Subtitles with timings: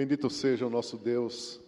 [0.00, 1.60] Bendito seja o nosso Deus.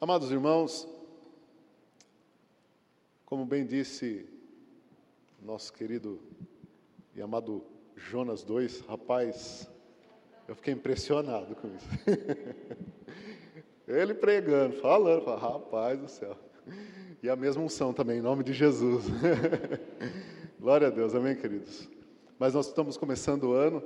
[0.00, 0.88] Amados irmãos,
[3.26, 4.26] como bem disse
[5.42, 6.18] nosso querido
[7.14, 7.62] e amado
[7.94, 9.68] Jonas 2, rapaz,
[10.48, 11.86] eu fiquei impressionado com isso.
[13.86, 16.34] Ele pregando, falando, falando, rapaz do céu.
[17.22, 19.04] E a mesma unção também, em nome de Jesus.
[20.58, 21.94] Glória a Deus, amém, queridos?
[22.38, 23.82] Mas nós estamos começando o ano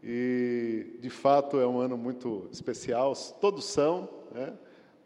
[0.00, 3.12] e, de fato, é um ano muito especial.
[3.40, 4.52] Todos são, né?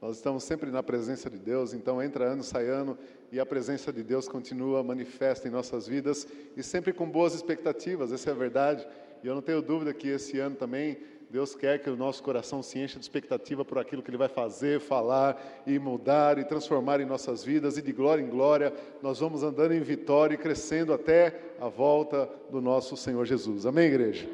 [0.00, 2.98] Nós estamos sempre na presença de Deus, então entra ano, sai ano,
[3.32, 8.12] e a presença de Deus continua manifesta em nossas vidas e sempre com boas expectativas,
[8.12, 8.86] essa é a verdade.
[9.22, 10.98] E eu não tenho dúvida que esse ano também
[11.30, 14.26] Deus quer que o nosso coração se encha de expectativa por aquilo que Ele vai
[14.26, 19.20] fazer, falar e mudar e transformar em nossas vidas, e de glória em glória, nós
[19.20, 23.64] vamos andando em vitória e crescendo até a volta do nosso Senhor Jesus.
[23.64, 24.28] Amém, igreja?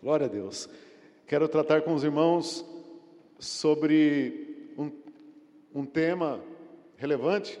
[0.00, 0.68] Glória a Deus.
[1.26, 2.64] Quero tratar com os irmãos
[3.40, 4.92] sobre um,
[5.74, 6.40] um tema
[6.96, 7.58] relevante,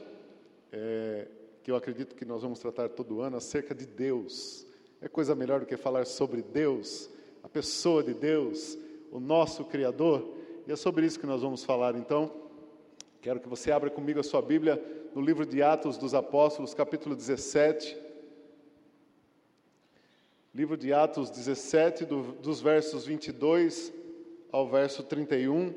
[0.70, 1.26] é,
[1.64, 4.64] que eu acredito que nós vamos tratar todo ano, acerca de Deus.
[5.00, 7.10] É coisa melhor do que falar sobre Deus
[7.42, 8.76] a pessoa de Deus,
[9.10, 10.36] o nosso Criador.
[10.66, 12.32] E é sobre isso que nós vamos falar então.
[13.20, 14.82] Quero que você abra comigo a sua Bíblia
[15.14, 17.96] no livro de Atos dos Apóstolos, capítulo 17.
[20.54, 23.92] Livro de Atos 17, do, dos versos 22
[24.50, 25.72] ao verso 31.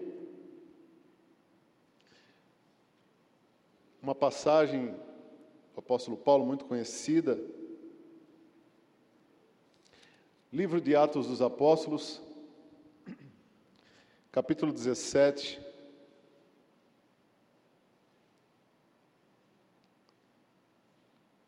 [4.02, 4.88] Uma passagem
[5.74, 7.40] do apóstolo Paulo muito conhecida,
[10.54, 12.22] Livro de Atos dos Apóstolos,
[14.32, 15.60] capítulo 17.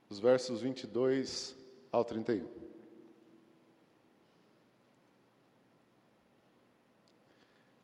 [0.10, 1.56] Os versos 22
[1.92, 2.48] ao 31.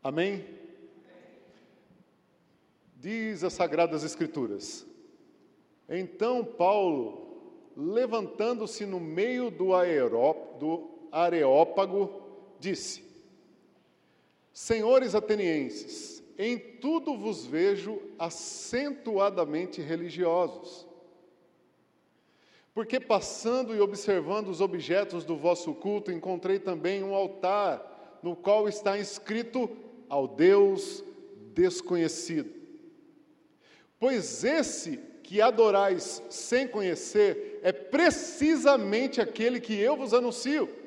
[0.02, 0.44] Amém?
[2.96, 4.88] Diz as Sagradas Escrituras.
[5.88, 12.22] Então Paulo, levantando-se no meio do, aeró, do Areópago,
[12.60, 13.04] disse:
[14.54, 20.88] Senhores atenienses, em tudo vos vejo acentuadamente religiosos.
[22.74, 28.70] Porque passando e observando os objetos do vosso culto, encontrei também um altar no qual
[28.70, 29.70] está inscrito
[30.08, 31.04] ao Deus
[31.54, 32.50] desconhecido.
[34.00, 40.81] Pois esse que adorais sem conhecer é precisamente aquele que eu vos anuncio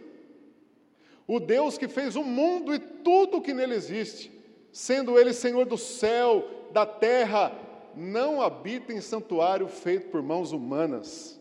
[1.26, 4.30] o Deus que fez o mundo e tudo o que nele existe,
[4.72, 7.52] sendo Ele Senhor do céu, da terra,
[7.94, 11.40] não habita em santuário feito por mãos humanas,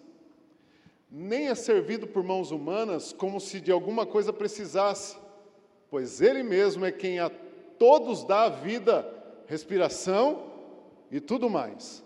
[1.11, 5.17] nem é servido por mãos humanas como se de alguma coisa precisasse,
[5.89, 7.29] pois Ele mesmo é quem a
[7.77, 9.07] todos dá a vida,
[9.47, 10.51] respiração
[11.11, 12.03] e tudo mais.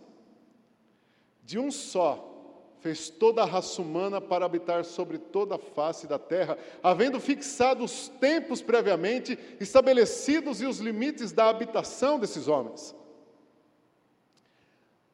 [1.44, 2.37] De um só
[2.80, 7.84] fez toda a raça humana para habitar sobre toda a face da terra, havendo fixado
[7.84, 12.96] os tempos previamente estabelecidos e os limites da habitação desses homens,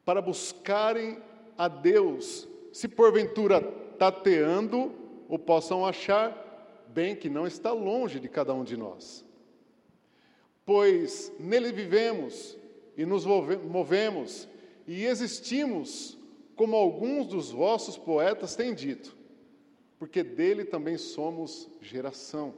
[0.04, 1.18] para buscarem
[1.56, 3.60] a Deus, se porventura
[3.98, 4.92] tateando
[5.28, 6.42] o possam achar,
[6.88, 9.24] bem que não está longe de cada um de nós.
[10.66, 12.56] Pois nele vivemos
[12.96, 14.48] e nos movemos
[14.86, 16.18] e existimos
[16.56, 19.16] como alguns dos vossos poetas têm dito,
[19.98, 22.54] porque dele também somos geração.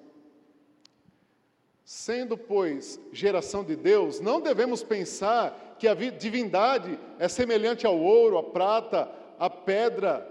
[1.84, 8.38] Sendo, pois, geração de Deus, não devemos pensar que a divindade é semelhante ao ouro,
[8.38, 10.26] à prata, à pedra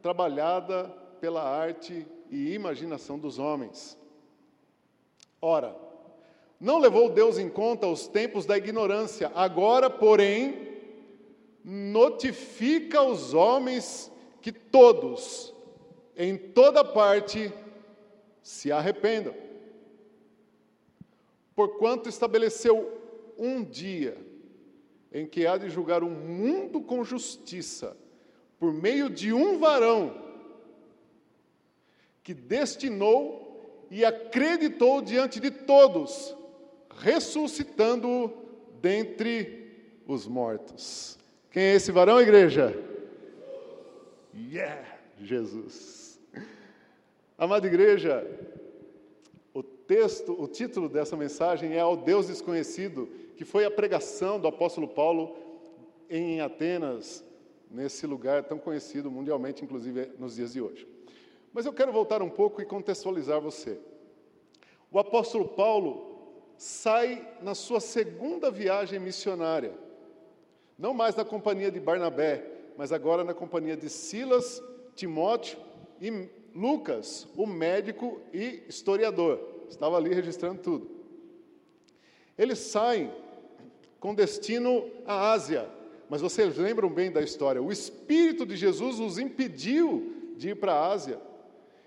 [0.00, 0.84] trabalhada
[1.20, 3.98] pela arte e imaginação dos homens.
[5.40, 5.76] Ora,
[6.60, 10.71] não levou Deus em conta os tempos da ignorância, agora, porém,
[11.64, 14.10] notifica aos homens
[14.40, 15.54] que todos,
[16.16, 17.52] em toda parte,
[18.42, 19.34] se arrependam.
[21.54, 23.00] Porquanto estabeleceu
[23.38, 24.16] um dia
[25.12, 27.96] em que há de julgar o mundo com justiça,
[28.58, 30.22] por meio de um varão
[32.22, 36.34] que destinou e acreditou diante de todos,
[36.96, 38.32] ressuscitando-o
[38.80, 41.18] dentre os mortos.
[41.52, 42.74] Quem é esse varão, igreja?
[44.34, 44.82] Yeah,
[45.20, 46.18] Jesus.
[47.36, 48.26] Amada igreja,
[49.52, 53.06] o texto, o título dessa mensagem é Ao Deus Desconhecido,
[53.36, 55.36] que foi a pregação do apóstolo Paulo
[56.08, 57.22] em Atenas,
[57.70, 60.88] nesse lugar tão conhecido mundialmente, inclusive nos dias de hoje.
[61.52, 63.78] Mas eu quero voltar um pouco e contextualizar você.
[64.90, 69.74] O apóstolo Paulo sai na sua segunda viagem missionária,
[70.82, 72.44] não mais na companhia de Barnabé,
[72.76, 74.60] mas agora na companhia de Silas,
[74.96, 75.56] Timóteo
[76.00, 79.38] e Lucas, o médico e historiador.
[79.68, 80.90] Estava ali registrando tudo.
[82.36, 83.12] Eles saem
[84.00, 85.70] com destino à Ásia,
[86.10, 87.62] mas vocês lembram bem da história.
[87.62, 91.20] O Espírito de Jesus os impediu de ir para a Ásia.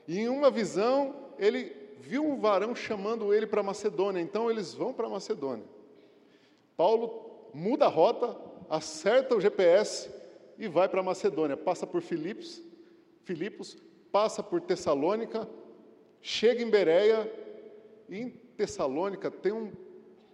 [0.07, 4.93] E em uma visão, ele viu um varão chamando ele para Macedônia, então eles vão
[4.93, 5.65] para Macedônia.
[6.77, 10.09] Paulo muda a rota, acerta o GPS
[10.57, 12.61] e vai para Macedônia, passa por Filipos,
[13.23, 13.77] Filipos,
[14.11, 15.47] passa por Tessalônica,
[16.21, 17.31] chega em Bereia
[18.07, 19.71] e em Tessalônica tem um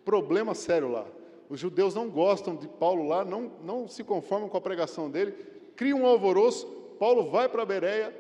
[0.06, 1.06] problema sério lá.
[1.50, 5.34] Os judeus não gostam de Paulo lá, não, não se conformam com a pregação dele,
[5.76, 6.66] criam um alvoroço.
[6.98, 8.16] Paulo vai para Bereia,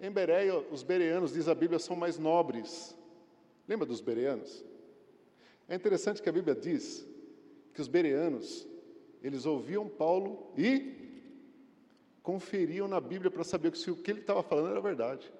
[0.00, 2.96] em Bereia, os bereanos, diz a Bíblia, são mais nobres.
[3.68, 4.64] Lembra dos bereanos?
[5.68, 7.06] É interessante que a Bíblia diz
[7.72, 8.66] que os bereanos,
[9.22, 11.00] eles ouviam Paulo e
[12.22, 15.32] conferiam na Bíblia para saber se o que ele estava falando era verdade.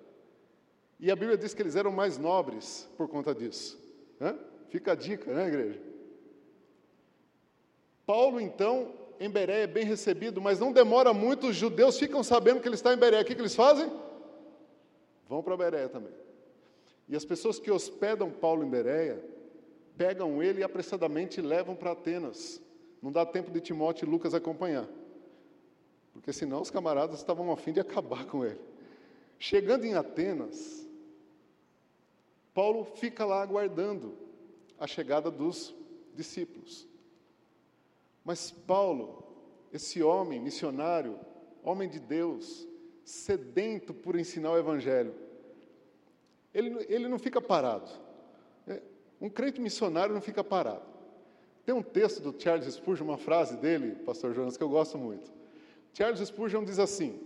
[0.98, 3.78] E a Bíblia diz que eles eram mais nobres por conta disso.
[4.20, 4.38] Hã?
[4.68, 5.80] Fica a dica, né, igreja?
[8.06, 12.60] Paulo, então, em Bereia é bem recebido, mas não demora muito, os judeus ficam sabendo
[12.60, 13.22] que ele está em Bereia.
[13.22, 13.90] O que, que eles fazem?
[15.28, 16.12] Vão para Bereia também.
[17.08, 19.22] E as pessoas que hospedam Paulo em Bereia,
[19.96, 22.60] pegam ele e apressadamente levam para Atenas.
[23.02, 24.88] Não dá tempo de Timóteo e Lucas acompanhar.
[26.12, 28.60] Porque senão os camaradas estavam a fim de acabar com ele.
[29.38, 30.86] Chegando em Atenas,
[32.54, 34.16] Paulo fica lá aguardando
[34.78, 35.74] a chegada dos
[36.14, 36.86] discípulos.
[38.24, 39.24] Mas Paulo,
[39.72, 41.18] esse homem missionário,
[41.64, 42.68] homem de Deus,
[43.04, 45.14] sedento por ensinar o Evangelho,
[46.54, 47.90] ele, ele não fica parado.
[48.68, 48.80] É,
[49.20, 50.91] um crente missionário não fica parado.
[51.64, 55.30] Tem um texto do Charles Spurgeon, uma frase dele, pastor Jonas, que eu gosto muito.
[55.92, 57.20] Charles Spurgeon diz assim: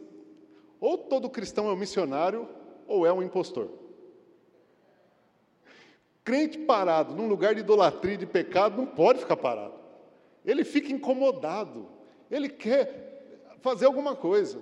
[0.80, 2.48] ou todo cristão é um missionário,
[2.86, 3.68] ou é um impostor.
[6.22, 9.74] Crente parado num lugar de idolatria e de pecado não pode ficar parado.
[10.44, 11.88] Ele fica incomodado.
[12.30, 14.60] Ele quer fazer alguma coisa.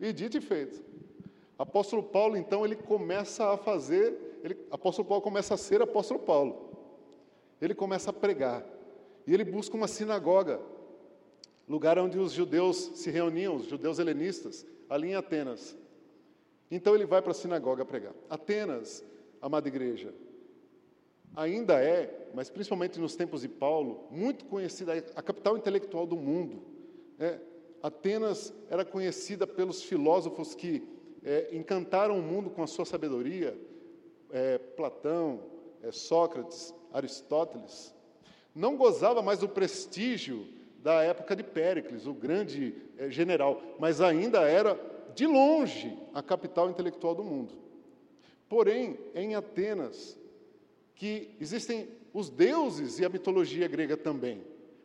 [0.00, 0.82] E dito e feito.
[1.58, 6.70] Apóstolo Paulo, então, ele começa a fazer, ele, apóstolo Paulo começa a ser apóstolo Paulo.
[7.60, 8.64] Ele começa a pregar.
[9.26, 10.60] E ele busca uma sinagoga,
[11.68, 15.76] lugar onde os judeus se reuniam, os judeus helenistas, ali em Atenas.
[16.70, 18.14] Então ele vai para a sinagoga pregar.
[18.30, 19.04] Atenas,
[19.40, 20.14] amada igreja,
[21.34, 26.62] ainda é, mas principalmente nos tempos de Paulo, muito conhecida, a capital intelectual do mundo.
[27.18, 27.40] É,
[27.82, 30.86] Atenas era conhecida pelos filósofos que
[31.24, 33.58] é, encantaram o mundo com a sua sabedoria,
[34.30, 35.42] é, Platão,
[35.82, 37.95] é, Sócrates, Aristóteles,
[38.56, 40.48] não gozava mais do prestígio
[40.82, 44.80] da época de Péricles, o grande é, general, mas ainda era,
[45.14, 47.54] de longe, a capital intelectual do mundo.
[48.48, 50.18] Porém, em Atenas,
[50.94, 54.42] que existem os deuses e a mitologia grega também.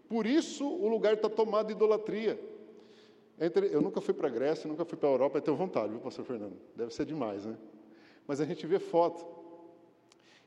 [0.10, 2.38] Por isso, o lugar está tomado de idolatria.
[3.40, 5.92] Entre, eu nunca fui para a Grécia, nunca fui para a Europa, eu tenho vontade,
[5.92, 6.58] viu, pastor Fernando?
[6.76, 7.56] Deve ser demais, né?
[8.28, 9.26] Mas a gente vê foto.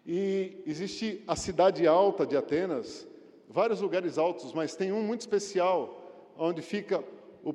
[0.06, 3.06] E existe a cidade alta de Atenas,
[3.48, 7.04] vários lugares altos, mas tem um muito especial, onde fica
[7.42, 7.54] o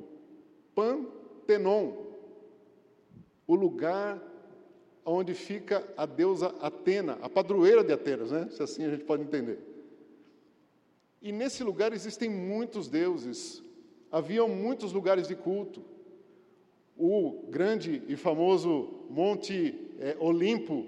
[0.74, 1.92] Pantenon,
[3.46, 4.22] o lugar
[5.04, 8.48] onde fica a deusa Atena, a padroeira de Atenas, né?
[8.50, 9.58] se assim a gente pode entender.
[11.20, 13.62] E nesse lugar existem muitos deuses,
[14.10, 15.82] haviam muitos lugares de culto.
[16.96, 20.86] O grande e famoso Monte é, Olimpo,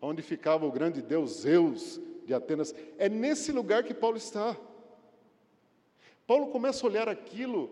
[0.00, 4.56] onde ficava o grande deus Zeus de Atenas, é nesse lugar que Paulo está.
[6.26, 7.70] Paulo começa a olhar aquilo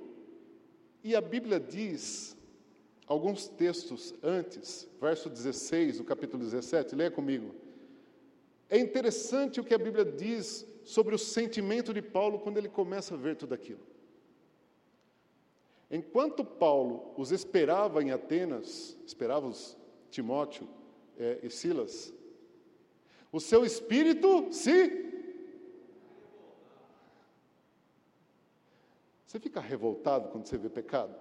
[1.03, 2.37] e a Bíblia diz,
[3.07, 7.55] alguns textos antes, verso 16 do capítulo 17, leia comigo.
[8.69, 13.15] É interessante o que a Bíblia diz sobre o sentimento de Paulo quando ele começa
[13.15, 13.81] a ver tudo aquilo.
[15.91, 19.77] Enquanto Paulo os esperava em Atenas, esperava os
[20.11, 20.69] Timóteo
[21.19, 22.13] é, e Silas,
[23.33, 25.09] o seu espírito se.
[29.27, 31.15] Você fica revoltado quando você vê pecado?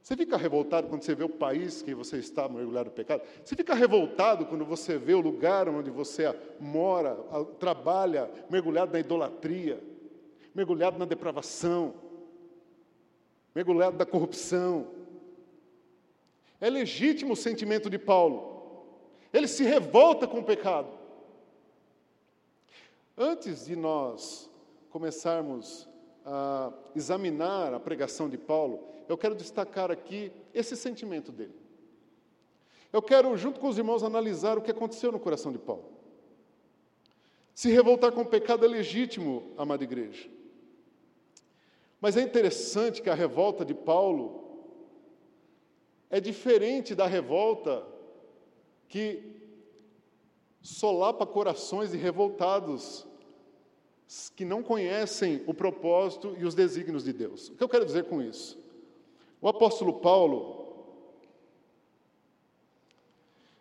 [0.00, 3.22] Você fica revoltado quando você vê o país que você está mergulhado no pecado?
[3.44, 7.16] Você fica revoltado quando você vê o lugar onde você mora,
[7.58, 9.82] trabalha, mergulhado na idolatria,
[10.54, 12.06] mergulhado na depravação?
[13.56, 14.88] mergulhado da corrupção.
[16.60, 18.55] É legítimo o sentimento de Paulo.
[19.36, 20.88] Ele se revolta com o pecado.
[23.14, 24.48] Antes de nós
[24.88, 25.86] começarmos
[26.24, 31.54] a examinar a pregação de Paulo, eu quero destacar aqui esse sentimento dele.
[32.90, 35.84] Eu quero, junto com os irmãos, analisar o que aconteceu no coração de Paulo.
[37.54, 40.30] Se revoltar com o pecado é legítimo, amada igreja.
[42.00, 44.64] Mas é interessante que a revolta de Paulo
[46.08, 47.95] é diferente da revolta
[48.88, 49.36] que
[50.62, 53.06] solapa corações de revoltados
[54.34, 57.48] que não conhecem o propósito e os desígnios de Deus.
[57.48, 58.58] O que eu quero dizer com isso?
[59.40, 60.66] O apóstolo Paulo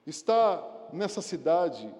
[0.05, 1.91] está nessa cidade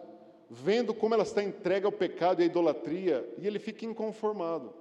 [0.49, 4.73] vendo como ela está entregue ao pecado e à idolatria e ele fica inconformado.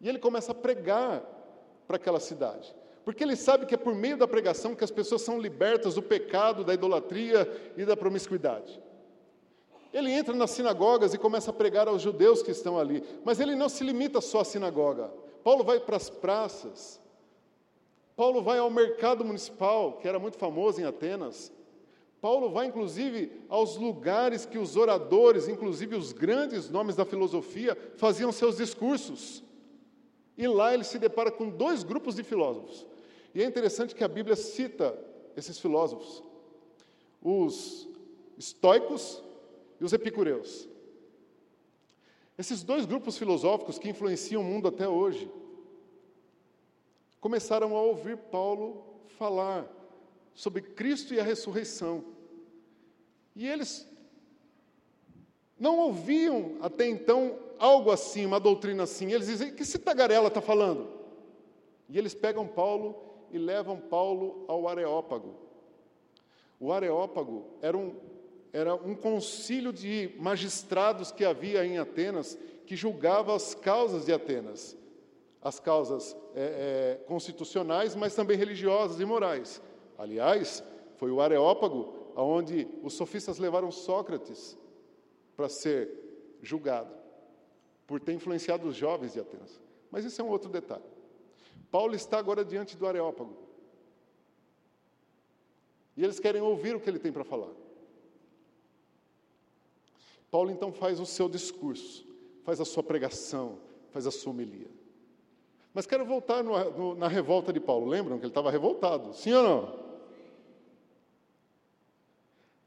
[0.00, 1.22] E ele começa a pregar
[1.86, 2.74] para aquela cidade.
[3.04, 6.02] Porque ele sabe que é por meio da pregação que as pessoas são libertas do
[6.02, 8.80] pecado, da idolatria e da promiscuidade.
[9.92, 13.56] Ele entra nas sinagogas e começa a pregar aos judeus que estão ali, mas ele
[13.56, 15.10] não se limita só à sinagoga.
[15.42, 17.00] Paulo vai para as praças,
[18.20, 21.50] Paulo vai ao mercado municipal, que era muito famoso em Atenas.
[22.20, 28.30] Paulo vai, inclusive, aos lugares que os oradores, inclusive os grandes nomes da filosofia, faziam
[28.30, 29.42] seus discursos.
[30.40, 32.86] E lá ele se depara com dois grupos de filósofos.
[33.34, 34.98] E é interessante que a Bíblia cita
[35.36, 36.22] esses filósofos:
[37.22, 37.86] os
[38.38, 39.22] estoicos
[39.78, 40.66] e os epicureus.
[42.38, 45.30] Esses dois grupos filosóficos que influenciam o mundo até hoje
[47.20, 48.82] começaram a ouvir Paulo
[49.18, 49.70] falar
[50.32, 52.02] sobre Cristo e a ressurreição.
[53.36, 53.86] E eles
[55.60, 59.12] não ouviam até então algo assim, uma doutrina assim.
[59.12, 60.88] Eles dizem: que esse tagarela está falando?
[61.88, 62.96] E eles pegam Paulo
[63.30, 65.34] e levam Paulo ao Areópago.
[66.58, 67.94] O Areópago era um
[68.52, 72.36] era um concílio de magistrados que havia em Atenas
[72.66, 74.76] que julgava as causas de Atenas,
[75.40, 79.62] as causas é, é, constitucionais, mas também religiosas e morais.
[79.96, 80.64] Aliás,
[80.96, 84.58] foi o Areópago onde os sofistas levaram Sócrates
[85.40, 85.88] para ser
[86.42, 86.94] julgado
[87.86, 89.58] por ter influenciado os jovens de Atenas.
[89.90, 90.84] Mas isso é um outro detalhe.
[91.70, 93.34] Paulo está agora diante do Areópago.
[95.96, 97.48] E eles querem ouvir o que ele tem para falar.
[100.30, 102.06] Paulo então faz o seu discurso,
[102.44, 103.58] faz a sua pregação,
[103.92, 104.68] faz a sua homilia.
[105.72, 107.86] Mas quero voltar no, no, na revolta de Paulo.
[107.86, 109.14] Lembram que ele estava revoltado?
[109.14, 109.80] Sim ou não?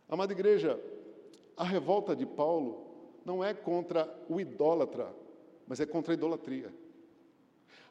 [0.09, 0.79] Amada igreja,
[1.55, 2.85] a revolta de Paulo
[3.25, 5.13] não é contra o idólatra,
[5.67, 6.73] mas é contra a idolatria.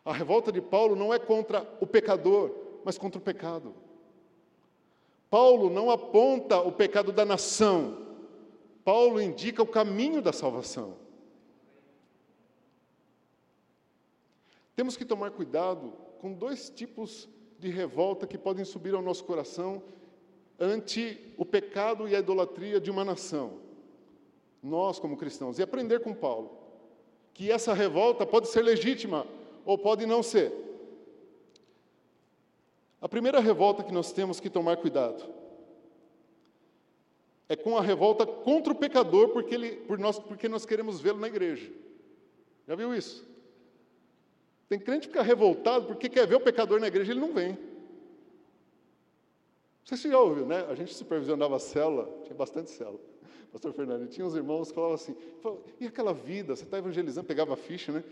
[0.04, 2.50] A revolta de Paulo não é contra o pecador,
[2.84, 3.74] mas contra o pecado.
[5.30, 7.98] Paulo não aponta o pecado da nação,
[8.84, 10.96] Paulo indica o caminho da salvação.
[14.74, 17.28] Temos que tomar cuidado com dois tipos
[17.58, 19.82] de revolta que podem subir ao nosso coração
[20.62, 23.58] ante o pecado e a idolatria de uma nação.
[24.62, 26.62] Nós, como cristãos, e aprender com Paulo
[27.34, 29.26] que essa revolta pode ser legítima
[29.64, 30.52] ou pode não ser.
[33.00, 35.24] A primeira revolta que nós temos que tomar cuidado
[37.48, 41.18] é com a revolta contra o pecador, porque, ele, por nós, porque nós queremos vê-lo
[41.18, 41.70] na igreja.
[42.68, 43.26] Já viu isso?
[44.68, 47.58] Tem crente que fica revoltado porque quer ver o pecador na igreja, ele não vem.
[49.84, 50.66] Você já ouviu, né?
[50.68, 53.00] A gente supervisionava a célula, tinha bastante célula.
[53.52, 55.14] Pastor Fernando, tinha uns irmãos que falavam assim,
[55.78, 58.02] e aquela vida, você está evangelizando, pegava a ficha, né?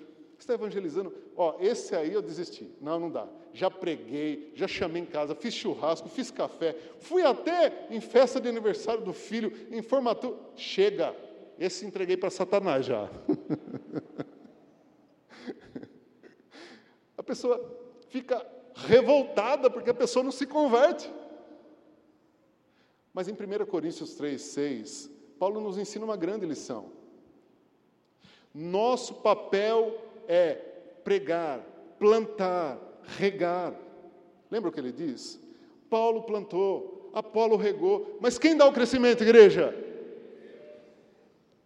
[0.40, 1.12] Você está evangelizando?
[1.36, 2.68] Ó, esse aí eu desisti.
[2.80, 3.28] Não, não dá.
[3.52, 8.48] Já preguei, já chamei em casa, fiz churrasco, fiz café, fui até em festa de
[8.48, 10.34] aniversário do filho, em formatura.
[10.56, 11.14] Chega,
[11.58, 13.08] esse entreguei para Satanás já.
[17.16, 17.62] a pessoa
[18.08, 21.10] fica revoltada porque a pessoa não se converte.
[23.12, 26.92] Mas em 1 Coríntios 3, 6, Paulo nos ensina uma grande lição.
[28.54, 29.96] Nosso papel
[30.28, 30.54] é
[31.04, 31.60] pregar,
[31.98, 32.78] plantar,
[33.16, 33.74] regar.
[34.50, 35.40] Lembra o que ele diz?
[35.88, 39.74] Paulo plantou, Apolo regou, mas quem dá o crescimento, igreja?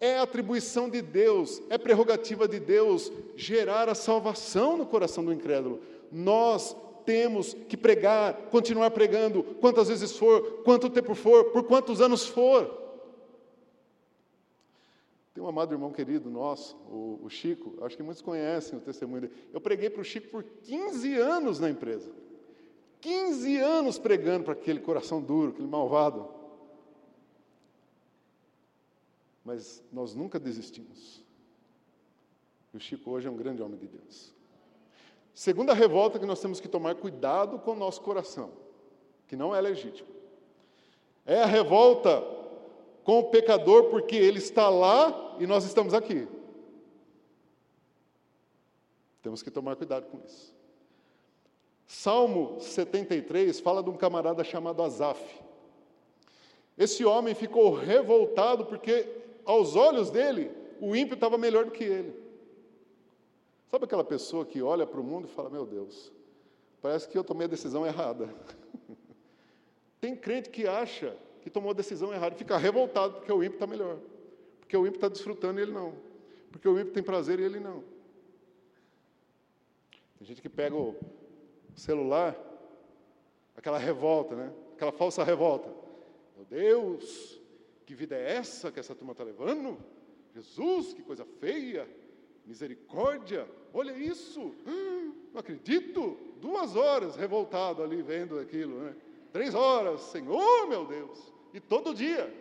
[0.00, 5.80] É atribuição de Deus, é prerrogativa de Deus gerar a salvação no coração do incrédulo.
[6.10, 12.26] Nós temos que pregar, continuar pregando, quantas vezes for, quanto tempo for, por quantos anos
[12.26, 12.82] for.
[15.32, 19.22] Tem um amado irmão querido nosso, o, o Chico, acho que muitos conhecem o testemunho
[19.22, 19.34] dele.
[19.52, 22.12] Eu preguei para o Chico por 15 anos na empresa.
[23.00, 26.28] 15 anos pregando para aquele coração duro, aquele malvado.
[29.44, 31.22] Mas nós nunca desistimos.
[32.72, 34.33] E o Chico hoje é um grande homem de Deus.
[35.34, 38.52] Segunda revolta que nós temos que tomar cuidado com o nosso coração,
[39.26, 40.08] que não é legítimo.
[41.26, 42.22] É a revolta
[43.02, 46.28] com o pecador porque ele está lá e nós estamos aqui.
[49.22, 50.54] Temos que tomar cuidado com isso.
[51.84, 55.20] Salmo 73 fala de um camarada chamado Asaf.
[56.78, 59.06] Esse homem ficou revoltado porque,
[59.44, 60.50] aos olhos dele,
[60.80, 62.23] o ímpio estava melhor do que ele.
[63.74, 66.12] Sabe aquela pessoa que olha para o mundo e fala: Meu Deus,
[66.80, 68.32] parece que eu tomei a decisão errada.
[70.00, 73.56] Tem crente que acha que tomou a decisão errada e fica revoltado porque o ímpio
[73.56, 73.98] está melhor.
[74.60, 75.92] Porque o ímpio está desfrutando e ele não.
[76.52, 77.82] Porque o ímpio tem prazer e ele não.
[80.18, 80.94] Tem gente que pega o
[81.74, 82.38] celular,
[83.56, 84.52] aquela revolta, né?
[84.76, 85.68] Aquela falsa revolta.
[86.36, 87.42] Meu Deus,
[87.84, 89.76] que vida é essa que essa turma está levando?
[90.32, 91.88] Jesus, que coisa feia,
[92.44, 96.16] misericórdia, olha isso, hum, não acredito.
[96.40, 98.94] Duas horas revoltado ali vendo aquilo, né?
[99.32, 102.32] Três horas, Senhor, meu Deus, e todo dia.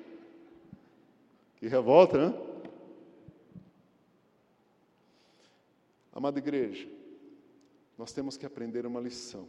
[1.58, 2.54] Que revolta, né?
[6.12, 6.88] Amada igreja,
[7.98, 9.48] nós temos que aprender uma lição.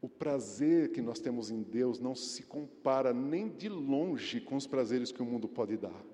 [0.00, 4.66] O prazer que nós temos em Deus não se compara nem de longe com os
[4.66, 6.13] prazeres que o mundo pode dar.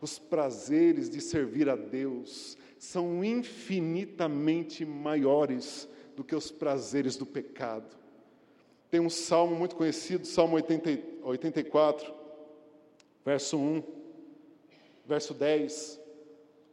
[0.00, 7.96] Os prazeres de servir a Deus são infinitamente maiores do que os prazeres do pecado.
[8.90, 12.14] Tem um salmo muito conhecido, Salmo 80, 84,
[13.24, 13.82] verso 1,
[15.06, 16.06] verso 10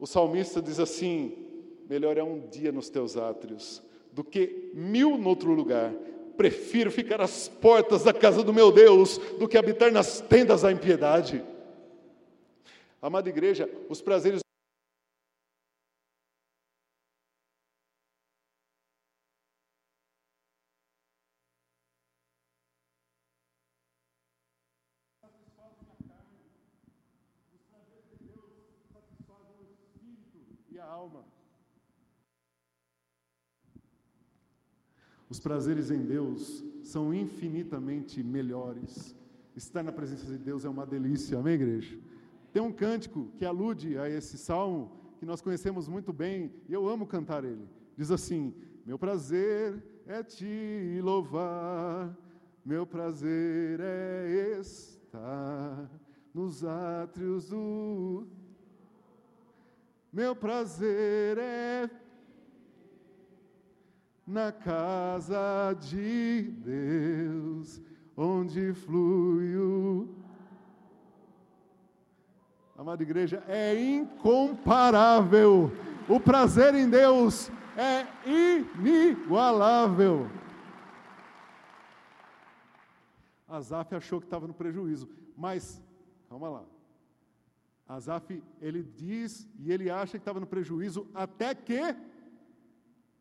[0.03, 1.31] o salmista diz assim:
[1.89, 5.93] melhor é um dia nos teus átrios do que mil no outro lugar.
[6.36, 10.71] Prefiro ficar às portas da casa do meu Deus do que habitar nas tendas da
[10.73, 11.41] impiedade.
[13.03, 14.41] Amada igreja, os prazeres
[30.93, 31.25] alma.
[35.29, 39.15] Os prazeres em Deus são infinitamente melhores.
[39.55, 41.97] Estar na presença de Deus é uma delícia, amém, igreja?
[42.53, 46.87] Tem um cântico que alude a esse salmo, que nós conhecemos muito bem, e eu
[46.87, 47.67] amo cantar ele.
[47.97, 48.53] Diz assim:
[48.85, 52.15] Meu prazer é te louvar,
[52.63, 55.89] meu prazer é estar
[56.33, 58.25] nos átrios do
[60.13, 61.89] meu prazer é
[64.27, 67.81] na casa de Deus,
[68.15, 70.22] onde flui o.
[72.77, 75.71] Amada igreja, é incomparável.
[76.09, 78.07] O prazer em Deus é
[78.75, 80.29] inigualável.
[83.47, 85.07] Asaf achou que estava no prejuízo,
[85.38, 85.81] mas,
[86.27, 86.63] calma lá.
[87.88, 91.95] Asaf, ele diz e ele acha que estava no prejuízo até que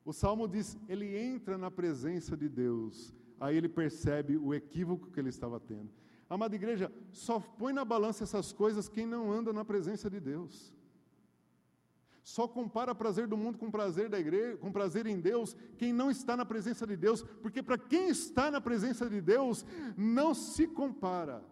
[0.04, 3.14] o salmo diz, ele entra na presença de Deus.
[3.38, 5.90] Aí ele percebe o equívoco que ele estava tendo.
[6.32, 10.72] Amada igreja, só põe na balança essas coisas quem não anda na presença de Deus.
[12.24, 16.10] Só compara prazer do mundo com prazer da igreja, com prazer em Deus, quem não
[16.10, 20.66] está na presença de Deus, porque para quem está na presença de Deus, não se
[20.66, 21.44] compara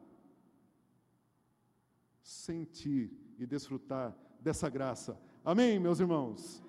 [2.22, 5.20] sentir e desfrutar dessa graça.
[5.44, 6.64] Amém, meus irmãos?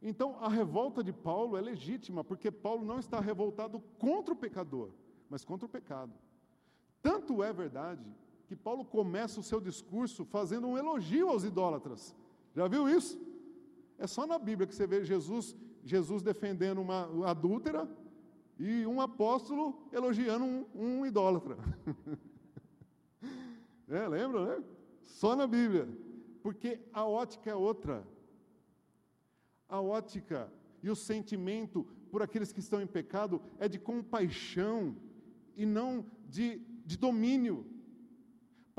[0.00, 4.92] Então, a revolta de Paulo é legítima, porque Paulo não está revoltado contra o pecador,
[5.28, 6.14] mas contra o pecado.
[7.02, 8.04] Tanto é verdade
[8.46, 12.16] que Paulo começa o seu discurso fazendo um elogio aos idólatras.
[12.54, 13.20] Já viu isso?
[13.98, 17.88] É só na Bíblia que você vê Jesus, Jesus defendendo uma adúltera
[18.58, 21.56] e um apóstolo elogiando um, um idólatra.
[23.92, 24.64] É, lembra, né?
[25.02, 25.88] Só na Bíblia.
[26.44, 28.06] Porque a ótica é outra.
[29.68, 30.48] A ótica
[30.80, 34.96] e o sentimento por aqueles que estão em pecado é de compaixão
[35.56, 37.56] e não de, de domínio.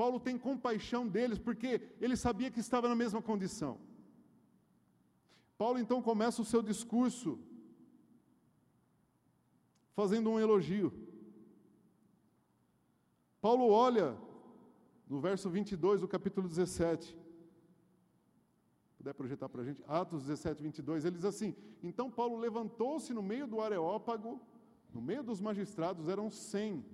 [0.00, 1.70] Paulo tem compaixão deles porque
[2.04, 3.72] ele sabia que estava na mesma condição.
[5.62, 7.30] Paulo então começa o seu discurso
[10.00, 10.92] fazendo um elogio.
[13.40, 14.08] Paulo olha
[15.08, 17.16] no verso 22 do capítulo 17,
[18.98, 23.22] puder projetar para a gente, Atos 17, 22, ele diz assim: Então Paulo levantou-se no
[23.22, 24.40] meio do Areópago,
[24.92, 26.84] no meio dos magistrados, eram cem,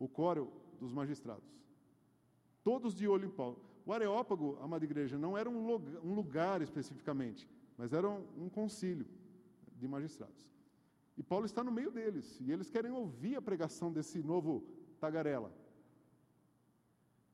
[0.00, 1.48] o coro dos magistrados,
[2.64, 3.64] todos de olho em Paulo.
[3.86, 9.06] O Areópago, amada igreja, não era um lugar, especificamente, mas era um concílio
[9.76, 10.48] de magistrados.
[11.16, 14.64] E Paulo está no meio deles, e eles querem ouvir a pregação desse novo
[14.98, 15.52] tagarela.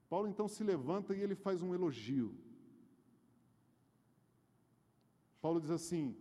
[0.08, 2.34] Paulo então se levanta e ele faz um elogio.
[5.40, 6.16] Paulo diz assim: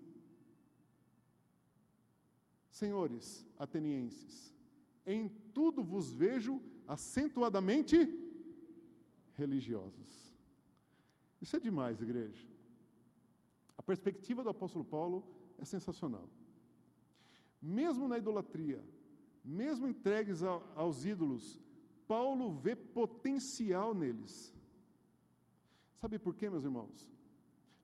[2.70, 4.55] Senhores atenienses,
[5.06, 7.98] em tudo vos vejo acentuadamente
[9.36, 10.34] religiosos.
[11.42, 12.48] Isso é demais, igreja.
[13.78, 15.24] A perspectiva do apóstolo Paulo
[15.58, 16.28] é sensacional.
[17.62, 18.84] Mesmo na idolatria,
[19.44, 21.62] mesmo entregues aos ídolos,
[22.08, 24.54] Paulo vê potencial neles.
[25.98, 27.12] Sabe por quê, meus irmãos?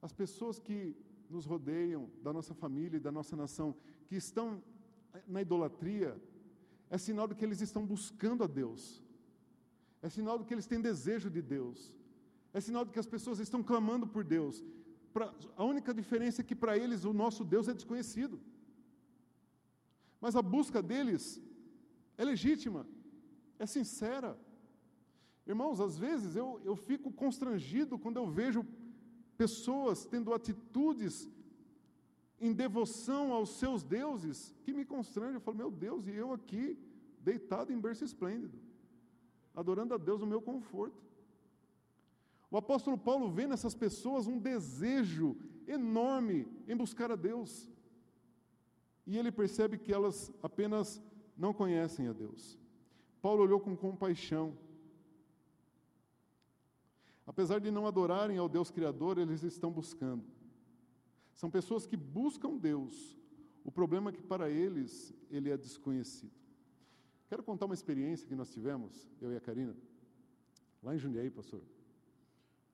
[0.02, 0.96] As pessoas que
[1.30, 3.76] nos rodeiam, da nossa família e da nossa nação,
[4.08, 4.62] que estão
[5.28, 6.20] na idolatria,
[6.92, 9.02] é sinal de que eles estão buscando a Deus,
[10.02, 11.80] é sinal de que eles têm desejo de Deus,
[12.54, 14.62] é sinal de que as pessoas estão clamando por Deus.
[15.14, 18.42] Pra, a única diferença é que para eles o nosso Deus é desconhecido,
[20.20, 21.42] mas a busca deles
[22.18, 22.86] é legítima,
[23.58, 24.38] é sincera.
[25.48, 28.66] Irmãos, às vezes eu, eu fico constrangido quando eu vejo
[29.38, 31.30] pessoas tendo atitudes
[32.42, 35.36] em devoção aos seus deuses que me constrange.
[35.36, 36.78] Eu falo, meu Deus, e eu aqui,
[37.20, 38.58] deitado em berço esplêndido,
[39.56, 41.04] adorando a Deus no meu conforto.
[42.50, 47.70] O apóstolo Paulo vê nessas pessoas um desejo enorme em buscar a Deus.
[49.06, 51.02] E ele percebe que elas apenas
[51.38, 52.58] não conhecem a Deus.
[53.22, 54.58] Paulo olhou com compaixão.
[57.26, 60.26] Apesar de não adorarem ao Deus Criador, eles estão buscando.
[61.34, 63.18] São pessoas que buscam Deus.
[63.64, 66.32] O problema é que para eles ele é desconhecido.
[67.28, 69.76] Quero contar uma experiência que nós tivemos, eu e a Karina,
[70.84, 71.62] lá em Jundiaí, pastor.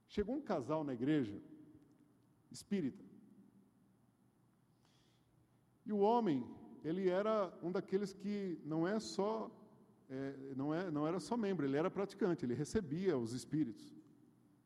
[0.08, 1.40] Chegou um casal na igreja,
[2.50, 3.04] espírita.
[5.86, 6.46] E o homem,
[6.84, 9.52] ele era um daqueles que não é só
[10.10, 13.94] é, não, é, não era só membro, ele era praticante, ele recebia os espíritos.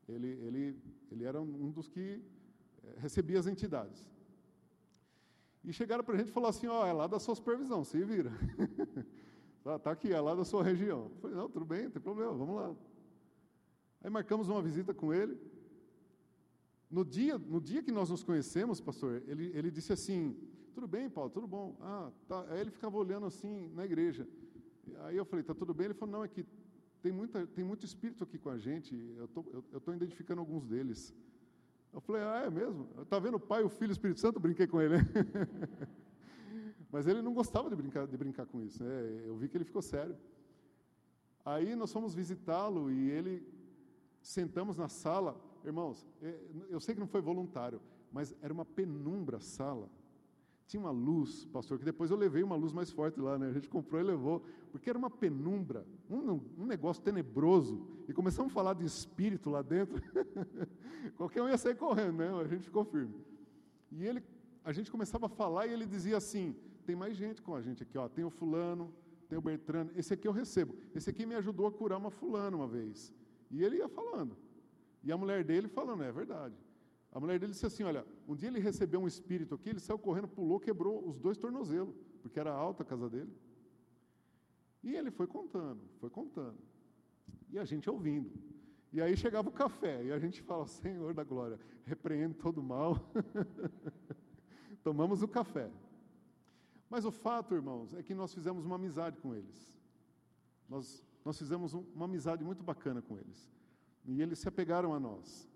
[0.07, 0.79] Ele, ele,
[1.11, 2.21] ele era um dos que
[2.97, 4.09] recebia as entidades.
[5.63, 7.83] E chegaram para a gente e falaram assim: ó, oh, é lá da sua supervisão,
[7.83, 8.31] se vira.
[9.59, 11.03] Está tá aqui, é lá da sua região.
[11.05, 12.75] Eu falei: não, tudo bem, não tem problema, vamos lá.
[14.03, 15.37] Aí marcamos uma visita com ele.
[16.89, 20.35] No dia, no dia que nós nos conhecemos, pastor, ele, ele disse assim:
[20.73, 21.75] tudo bem, Paulo, tudo bom.
[21.79, 22.45] Ah, tá.
[22.49, 24.27] Aí ele ficava olhando assim na igreja.
[25.01, 25.85] Aí eu falei, está tudo bem?
[25.85, 26.45] Ele falou, não, é que
[27.01, 31.13] tem, muita, tem muito espírito aqui com a gente, eu tô, estou identificando alguns deles.
[31.93, 32.87] Eu falei, ah, é mesmo?
[33.01, 34.39] Está vendo o Pai, o Filho e o Espírito Santo?
[34.39, 34.95] Brinquei com ele.
[36.91, 38.83] Mas ele não gostava de brincar, de brincar com isso.
[38.83, 39.23] Né?
[39.25, 40.15] Eu vi que ele ficou sério.
[41.43, 43.47] Aí nós fomos visitá-lo e ele,
[44.21, 45.39] sentamos na sala.
[45.63, 49.89] Irmãos, é, eu sei que não foi voluntário, mas era uma penumbra sala.
[50.71, 53.49] Tinha uma luz, pastor, que depois eu levei uma luz mais forte lá, né?
[53.49, 57.85] A gente comprou e levou, porque era uma penumbra, um, um negócio tenebroso.
[58.07, 60.01] E começamos a falar de espírito lá dentro.
[61.17, 62.29] Qualquer um ia sair correndo, né?
[62.39, 63.13] A gente ficou firme.
[63.91, 64.23] E ele,
[64.63, 66.55] a gente começava a falar e ele dizia assim:
[66.85, 68.07] tem mais gente com a gente aqui, ó.
[68.07, 68.93] Tem o fulano,
[69.27, 69.91] tem o Bertrano.
[69.93, 70.73] Esse aqui eu recebo.
[70.95, 73.13] Esse aqui me ajudou a curar uma fulana uma vez.
[73.49, 74.37] E ele ia falando.
[75.03, 76.55] E a mulher dele falando, é verdade.
[77.11, 79.99] A mulher dele disse assim: Olha, um dia ele recebeu um espírito aqui, ele saiu
[79.99, 83.31] correndo, pulou, quebrou os dois tornozelos, porque era alta a casa dele.
[84.83, 86.57] E ele foi contando, foi contando.
[87.49, 88.31] E a gente ouvindo.
[88.93, 92.97] E aí chegava o café, e a gente fala: Senhor da glória, repreende todo mal.
[94.83, 95.69] Tomamos o café.
[96.89, 99.73] Mas o fato, irmãos, é que nós fizemos uma amizade com eles.
[100.67, 103.49] Nós, nós fizemos uma amizade muito bacana com eles.
[104.05, 105.50] E eles se apegaram a nós.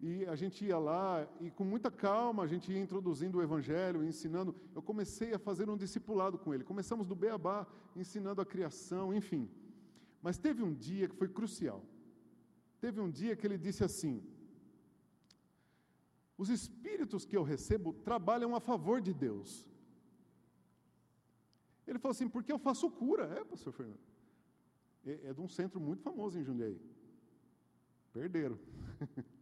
[0.00, 4.04] E a gente ia lá e com muita calma a gente ia introduzindo o evangelho,
[4.04, 4.54] ensinando.
[4.74, 6.62] Eu comecei a fazer um discipulado com ele.
[6.62, 9.50] Começamos do beabá, ensinando a criação, enfim.
[10.22, 11.84] Mas teve um dia que foi crucial.
[12.80, 14.22] Teve um dia que ele disse assim:
[16.36, 19.68] Os espíritos que eu recebo trabalham a favor de Deus.
[21.88, 23.24] Ele falou assim: Porque eu faço cura.
[23.36, 23.98] É, pastor Fernando.
[25.04, 26.80] É, é de um centro muito famoso em Jundiaí.
[28.12, 28.58] Perderam.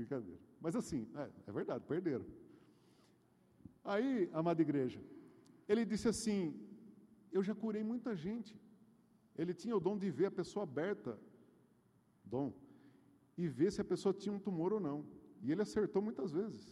[0.00, 0.40] Brincadeira.
[0.64, 2.26] Mas assim, é, é verdade, perderam.
[3.84, 5.00] Aí, amada igreja,
[5.68, 6.40] ele disse assim:
[7.30, 8.52] Eu já curei muita gente.
[9.40, 11.18] Ele tinha o dom de ver a pessoa aberta,
[12.24, 12.52] dom,
[13.36, 14.98] e ver se a pessoa tinha um tumor ou não.
[15.42, 16.62] E ele acertou muitas vezes.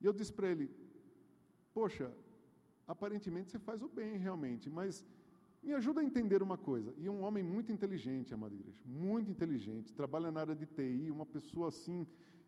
[0.00, 0.70] E eu disse para ele:
[1.74, 2.12] Poxa,
[2.86, 5.04] aparentemente você faz o bem realmente, mas
[5.62, 6.92] me ajuda a entender uma coisa.
[6.98, 11.24] E um homem muito inteligente, amada igreja, muito inteligente, trabalha na área de TI, uma
[11.24, 12.06] pessoa assim,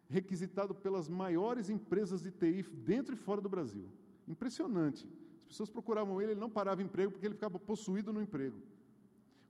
[0.09, 3.88] requisitado pelas maiores empresas de TI dentro e fora do Brasil.
[4.27, 5.09] Impressionante.
[5.42, 8.61] As pessoas procuravam ele, ele não parava emprego porque ele ficava possuído no emprego.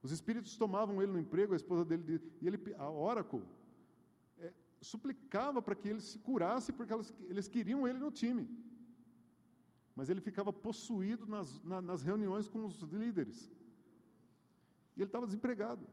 [0.02, 3.42] Os espíritos tomavam ele no emprego, a esposa dele, e ele, a Oracle,
[4.38, 8.46] é, suplicava para que ele se curasse porque elas, eles queriam ele no time.
[9.94, 13.50] Mas ele ficava possuído nas, na, nas reuniões com os líderes.
[14.96, 15.86] E ele estava desempregado.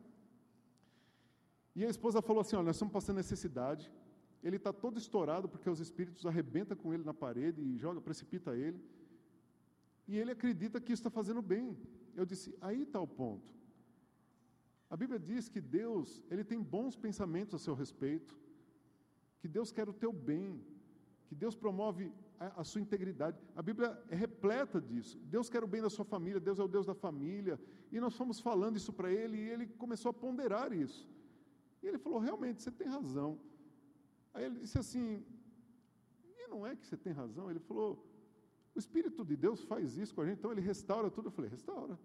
[1.75, 3.91] E a esposa falou assim: Olha, nós estamos passando necessidade.
[4.43, 8.55] Ele está todo estourado porque os espíritos arrebentam com ele na parede e joga, precipita
[8.55, 8.83] ele.
[10.07, 11.77] E ele acredita que isso está fazendo bem.
[12.15, 13.51] Eu disse: Aí está o ponto.
[14.89, 18.37] A Bíblia diz que Deus, ele tem bons pensamentos a seu respeito,
[19.39, 20.61] que Deus quer o teu bem,
[21.27, 22.11] que Deus promove
[22.57, 23.37] a, sua integridade.
[23.55, 25.19] A Bíblia é repleta disso.
[25.25, 27.59] Deus quer o bem da sua família, Deus é o Deus da família.
[27.91, 31.07] E nós fomos falando isso para ele e ele começou a ponderar isso.
[31.83, 33.39] E ele falou: realmente, você tem razão.
[34.33, 35.23] Aí ele disse assim:
[36.23, 37.49] e não é que você tem razão?
[37.49, 38.03] Ele falou:
[38.73, 41.27] o Espírito de Deus faz isso com a gente, então ele restaura tudo.
[41.27, 41.99] Eu falei: restaura.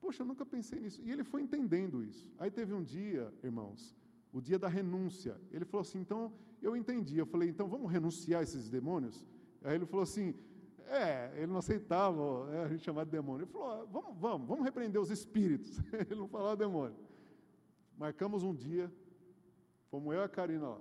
[0.00, 1.00] Poxa, eu nunca pensei nisso.
[1.02, 2.30] E ele foi entendendo isso.
[2.38, 3.96] Aí teve um dia, irmãos,
[4.32, 5.40] o dia da renúncia.
[5.50, 7.16] Ele falou assim: então eu entendi.
[7.16, 9.24] Eu falei: então vamos renunciar esses demônios?
[9.62, 10.34] Aí ele falou assim:
[10.86, 13.44] é, ele não aceitava é, a gente chamar de demônio.
[13.44, 15.78] Ele falou: vamos, vamos, vamos repreender os espíritos.
[15.92, 16.96] ele não falava demônio.
[17.98, 18.92] Marcamos um dia,
[19.90, 20.80] fomos eu e a Karina lá.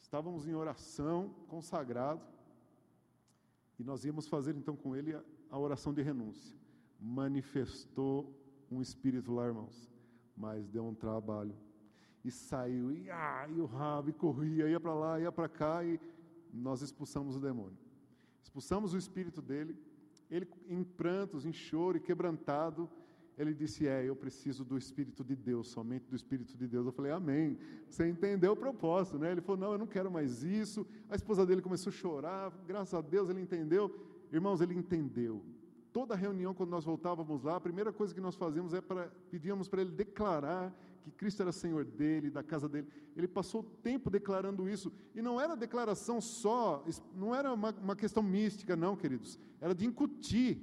[0.00, 2.22] Estávamos em oração, consagrado,
[3.78, 6.60] e nós íamos fazer então com ele a, a oração de renúncia
[7.00, 8.36] manifestou
[8.70, 9.90] um espírito lá, irmãos,
[10.36, 11.56] mas deu um trabalho.
[12.22, 15.82] E saiu, e, ah, e o rabo, e corria, ia para lá, ia para cá,
[15.82, 15.98] e
[16.52, 17.78] nós expulsamos o demônio.
[18.42, 19.76] Expulsamos o espírito dele,
[20.30, 22.88] ele em prantos, em choro e quebrantado,
[23.36, 26.84] ele disse: É, eu preciso do Espírito de Deus, somente do Espírito de Deus.
[26.84, 27.56] Eu falei: Amém.
[27.88, 29.32] Você entendeu o propósito, né?
[29.32, 30.86] Ele falou: Não, eu não quero mais isso.
[31.08, 33.94] A esposa dele começou a chorar, graças a Deus ele entendeu.
[34.30, 35.42] Irmãos, ele entendeu
[35.92, 39.68] toda reunião, quando nós voltávamos lá, a primeira coisa que nós fazíamos é para pedíamos
[39.68, 42.88] para ele declarar que Cristo era Senhor dele, da casa dele.
[43.16, 44.92] Ele passou tempo declarando isso.
[45.14, 46.84] E não era declaração só,
[47.14, 49.38] não era uma, uma questão mística, não, queridos.
[49.60, 50.62] Era de incutir.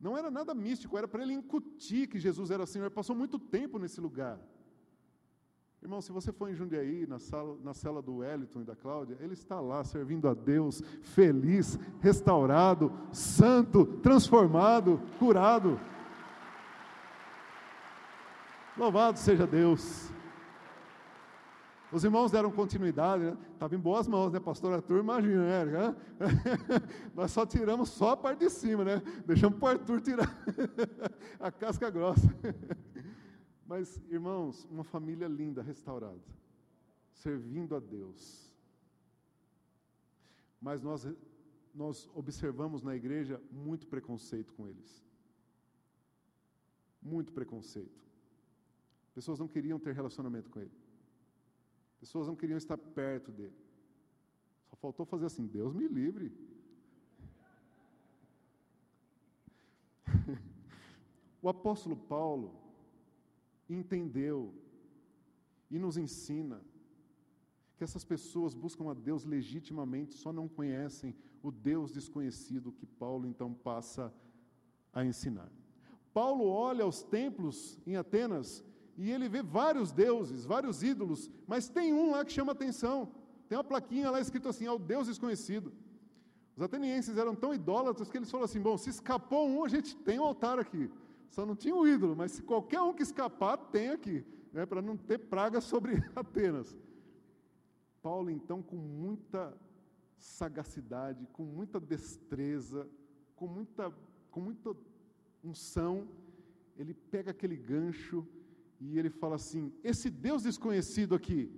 [0.00, 2.86] Não era nada místico, era para ele incutir que Jesus era Senhor.
[2.86, 4.40] Ele passou muito tempo nesse lugar.
[5.82, 9.16] Irmão, se você for em Jundiaí, na, sala, na cela do Wellington e da Cláudia,
[9.18, 15.80] ele está lá servindo a Deus, feliz, restaurado, santo, transformado, curado.
[18.80, 20.10] Louvado seja Deus.
[21.92, 23.36] Os irmãos deram continuidade, né?
[23.52, 25.00] estava em boas mãos, né, pastor Arthur?
[25.00, 25.96] Imagina, né?
[27.14, 29.02] Nós só tiramos só a parte de cima, né?
[29.26, 30.34] Deixamos para o Arthur tirar
[31.38, 32.26] a casca grossa.
[33.68, 36.24] Mas, irmãos, uma família linda, restaurada,
[37.12, 38.50] servindo a Deus.
[40.58, 41.06] Mas nós,
[41.74, 45.04] nós observamos na igreja muito preconceito com eles.
[47.02, 48.09] Muito preconceito.
[49.20, 50.72] Pessoas não queriam ter relacionamento com ele.
[51.98, 53.52] Pessoas não queriam estar perto dele.
[54.70, 56.32] Só faltou fazer assim: Deus me livre.
[61.42, 62.58] o apóstolo Paulo,
[63.68, 64.54] entendeu
[65.70, 66.62] e nos ensina
[67.76, 73.26] que essas pessoas buscam a Deus legitimamente, só não conhecem o Deus desconhecido que Paulo
[73.26, 74.10] então passa
[74.94, 75.52] a ensinar.
[76.14, 78.64] Paulo olha os templos em Atenas
[79.02, 83.10] e ele vê vários deuses, vários ídolos, mas tem um lá que chama atenção.
[83.48, 85.72] Tem uma plaquinha lá escrito assim: ao Deus desconhecido.
[86.54, 89.96] Os atenienses eram tão idólatras que eles falaram assim: bom, se escapou um, a gente
[89.96, 90.90] tem um altar aqui.
[91.30, 94.82] Só não tinha o ídolo, mas se qualquer um que escapar, tem aqui, né, para
[94.82, 96.76] não ter praga sobre Atenas.
[98.02, 99.56] Paulo, então, com muita
[100.18, 102.86] sagacidade, com muita destreza,
[103.34, 103.90] com muita,
[104.30, 104.76] com muita
[105.42, 106.06] unção,
[106.76, 108.26] ele pega aquele gancho
[108.80, 111.52] e ele fala assim: esse Deus desconhecido aqui,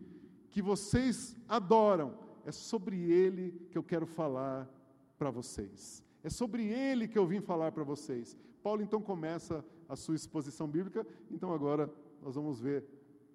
[0.51, 4.69] que vocês adoram, é sobre ele que eu quero falar
[5.17, 6.05] para vocês.
[6.23, 8.37] É sobre ele que eu vim falar para vocês.
[8.63, 12.85] Paulo então começa a sua exposição bíblica, então agora nós vamos ver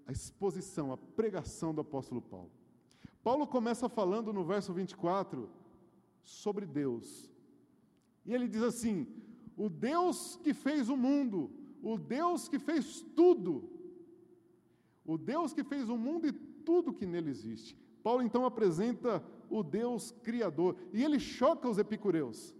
[0.05, 2.51] a exposição, a pregação do apóstolo Paulo.
[3.23, 5.49] Paulo começa falando no verso 24
[6.23, 7.29] sobre Deus.
[8.25, 9.07] E ele diz assim:
[9.55, 13.76] O Deus que fez o mundo, o Deus que fez tudo,
[15.07, 17.75] o Deus que fez o mundo e tudo que nele existe.
[18.03, 22.53] Paulo então apresenta o Deus criador e ele choca os epicureus.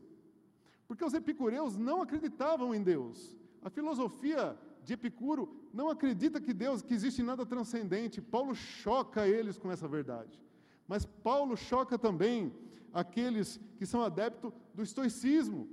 [0.88, 3.38] Porque os epicureus não acreditavam em Deus.
[3.62, 8.22] A filosofia de Epicuro não acredita que Deus, que existe nada transcendente.
[8.22, 10.42] Paulo choca eles com essa verdade.
[10.88, 12.54] Mas Paulo choca também
[12.94, 15.68] aqueles que são adeptos do estoicismo,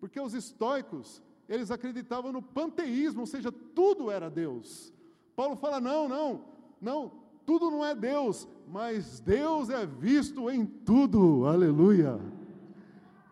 [0.00, 4.92] porque os estoicos, eles acreditavam no panteísmo, ou seja, tudo era Deus.
[5.36, 6.40] Paulo fala: não, não,
[6.80, 7.12] não,
[7.44, 12.18] tudo não é Deus, mas Deus é visto em tudo, aleluia.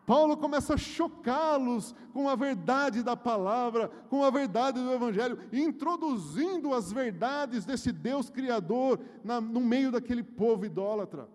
[0.06, 6.74] Paulo começa a chocá-los com a verdade da palavra, com a verdade do Evangelho, introduzindo
[6.74, 11.26] as verdades desse Deus Criador na, no meio daquele povo idólatra.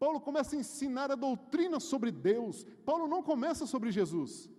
[0.00, 2.66] Paulo começa a ensinar a doutrina sobre Deus.
[2.84, 4.50] Paulo não começa sobre Jesus.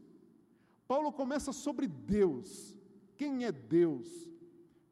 [0.88, 2.78] Paulo começa sobre Deus.
[3.18, 4.31] Quem é Deus?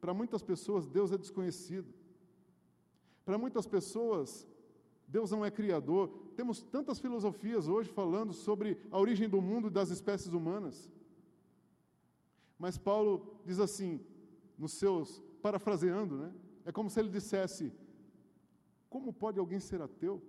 [0.00, 1.92] Para muitas pessoas, Deus é desconhecido.
[3.24, 4.46] Para muitas pessoas,
[5.06, 6.08] Deus não é criador.
[6.36, 10.90] Temos tantas filosofias hoje falando sobre a origem do mundo e das espécies humanas.
[12.58, 14.00] Mas Paulo diz assim,
[14.56, 16.32] nos seus, parafraseando, né?
[16.64, 17.72] É como se ele dissesse:
[18.88, 20.22] Como pode alguém ser ateu?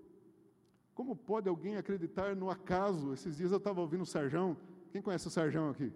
[0.94, 3.14] Como pode alguém acreditar no acaso?
[3.14, 4.58] Esses dias eu estava ouvindo o Serjão.
[4.92, 5.92] Quem conhece o Serjão aqui?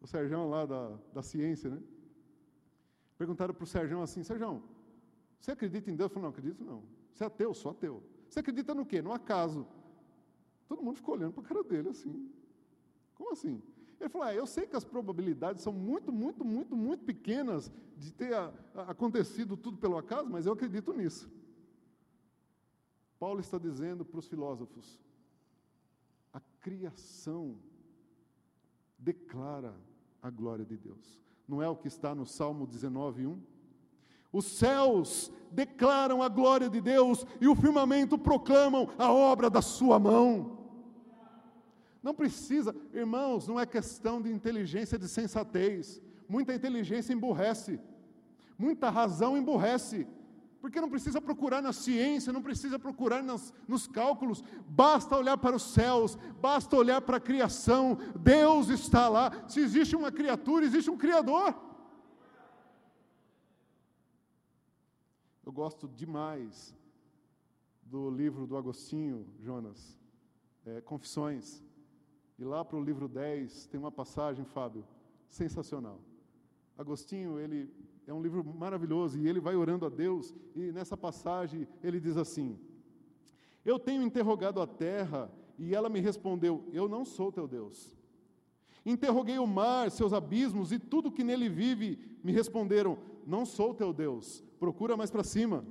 [0.00, 1.80] O Serjão lá da, da ciência, né?
[3.16, 4.62] Perguntaram para o Sérgio assim: Sérgio,
[5.40, 6.10] você acredita em Deus?
[6.10, 6.82] Eu falei: Não, acredito não.
[7.12, 7.54] Você é ateu?
[7.54, 8.02] Sou ateu.
[8.28, 9.00] Você acredita no quê?
[9.00, 9.66] No acaso.
[10.66, 12.30] Todo mundo ficou olhando para a cara dele assim.
[13.14, 13.62] Como assim?
[14.00, 18.12] Ele falou: ah, Eu sei que as probabilidades são muito, muito, muito, muito pequenas de
[18.12, 21.30] ter a, a, acontecido tudo pelo acaso, mas eu acredito nisso.
[23.18, 25.00] Paulo está dizendo para os filósofos:
[26.32, 27.56] a criação
[28.98, 29.74] declara
[30.20, 31.23] a glória de Deus.
[31.46, 33.38] Não é o que está no Salmo 19, 1?
[34.32, 39.98] Os céus declaram a glória de Deus e o firmamento proclamam a obra da sua
[39.98, 40.58] mão.
[42.02, 46.02] Não precisa, irmãos, não é questão de inteligência, de sensatez.
[46.28, 47.80] Muita inteligência emburrece,
[48.58, 50.06] muita razão emburrece.
[50.64, 55.54] Porque não precisa procurar na ciência, não precisa procurar nas, nos cálculos, basta olhar para
[55.54, 59.46] os céus, basta olhar para a criação, Deus está lá.
[59.46, 61.54] Se existe uma criatura, existe um Criador.
[65.44, 66.74] Eu gosto demais
[67.82, 70.00] do livro do Agostinho, Jonas,
[70.64, 71.62] é, Confissões.
[72.38, 74.82] E lá para o livro 10 tem uma passagem, Fábio,
[75.28, 76.00] sensacional.
[76.78, 77.70] Agostinho, ele
[78.06, 82.16] é um livro maravilhoso e ele vai orando a Deus e nessa passagem ele diz
[82.16, 82.58] assim:
[83.64, 87.96] Eu tenho interrogado a terra e ela me respondeu: Eu não sou teu Deus.
[88.84, 93.92] Interroguei o mar, seus abismos e tudo que nele vive, me responderam: Não sou teu
[93.92, 94.42] Deus.
[94.58, 95.64] Procura mais para cima.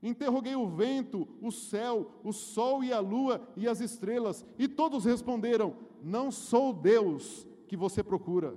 [0.00, 5.04] Interroguei o vento, o céu, o sol e a lua e as estrelas, e todos
[5.04, 8.56] responderam: Não sou Deus que você procura.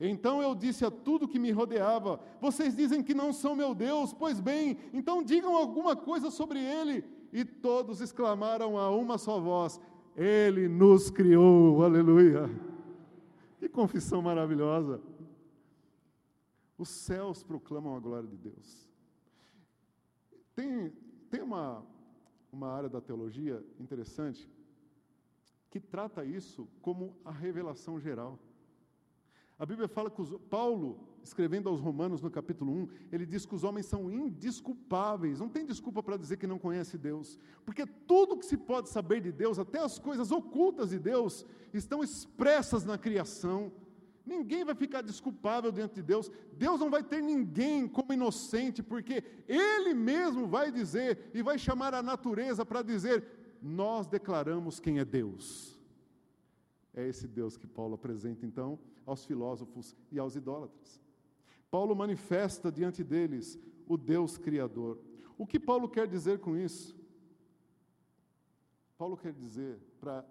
[0.00, 4.14] Então eu disse a tudo que me rodeava: Vocês dizem que não são meu Deus,
[4.14, 7.04] pois bem, então digam alguma coisa sobre ele.
[7.32, 9.78] E todos exclamaram a uma só voz:
[10.16, 12.48] Ele nos criou, aleluia.
[13.58, 15.02] Que confissão maravilhosa.
[16.78, 18.88] Os céus proclamam a glória de Deus.
[20.54, 20.90] Tem,
[21.28, 21.84] tem uma,
[22.50, 24.50] uma área da teologia interessante
[25.68, 28.38] que trata isso como a revelação geral.
[29.60, 33.54] A Bíblia fala que os, Paulo, escrevendo aos Romanos no capítulo 1, ele diz que
[33.54, 38.38] os homens são indisculpáveis, não tem desculpa para dizer que não conhece Deus, porque tudo
[38.38, 41.44] que se pode saber de Deus, até as coisas ocultas de Deus,
[41.74, 43.70] estão expressas na criação.
[44.24, 46.32] Ninguém vai ficar desculpável diante de Deus.
[46.54, 51.92] Deus não vai ter ninguém como inocente, porque Ele mesmo vai dizer e vai chamar
[51.92, 53.26] a natureza para dizer:
[53.60, 55.79] Nós declaramos quem é Deus.
[56.94, 61.00] É esse Deus que Paulo apresenta então aos filósofos e aos idólatras.
[61.70, 64.98] Paulo manifesta diante deles o Deus Criador.
[65.38, 66.98] O que Paulo quer dizer com isso?
[68.98, 70.24] Paulo quer dizer para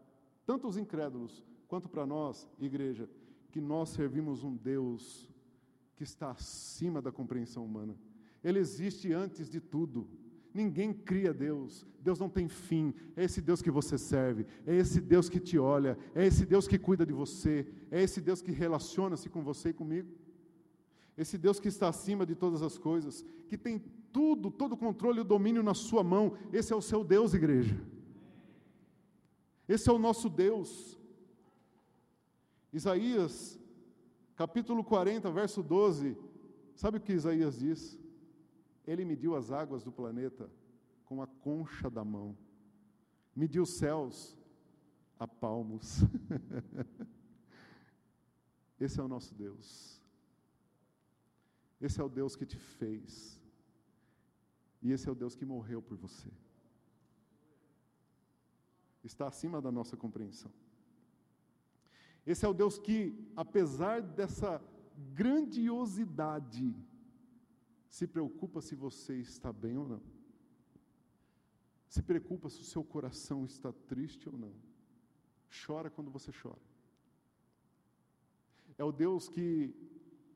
[0.45, 3.09] tanto os incrédulos quanto para nós, igreja,
[3.51, 5.29] que nós servimos um Deus
[5.95, 7.97] que está acima da compreensão humana.
[8.43, 10.07] Ele existe antes de tudo.
[10.53, 12.93] Ninguém cria Deus, Deus não tem fim.
[13.15, 16.67] É esse Deus que você serve, é esse Deus que te olha, é esse Deus
[16.67, 20.09] que cuida de você, é esse Deus que relaciona-se com você e comigo.
[21.17, 25.19] Esse Deus que está acima de todas as coisas, que tem tudo, todo o controle
[25.19, 26.33] e o domínio na sua mão.
[26.51, 27.79] Esse é o seu Deus, igreja.
[29.67, 30.97] Esse é o nosso Deus.
[32.71, 33.59] Isaías,
[34.35, 36.15] capítulo 40, verso 12,
[36.79, 37.98] Sabe o que Isaías diz?
[38.85, 40.49] Ele mediu as águas do planeta
[41.05, 42.37] com a concha da mão,
[43.35, 44.37] mediu os céus
[45.19, 45.99] a palmos.
[48.79, 50.01] Esse é o nosso Deus.
[51.81, 53.39] Esse é o Deus que te fez.
[54.81, 56.29] E esse é o Deus que morreu por você.
[59.03, 60.51] Está acima da nossa compreensão.
[62.25, 64.61] Esse é o Deus que, apesar dessa
[65.13, 66.75] grandiosidade,
[67.89, 70.01] se preocupa se você está bem ou não.
[71.87, 74.53] Se preocupa se o seu coração está triste ou não.
[75.65, 76.61] Chora quando você chora.
[78.77, 79.73] É o Deus que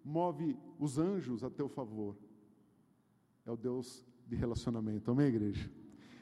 [0.03, 2.17] move os anjos a teu favor.
[3.45, 5.11] É o Deus de relacionamento.
[5.11, 5.71] Amém, igreja?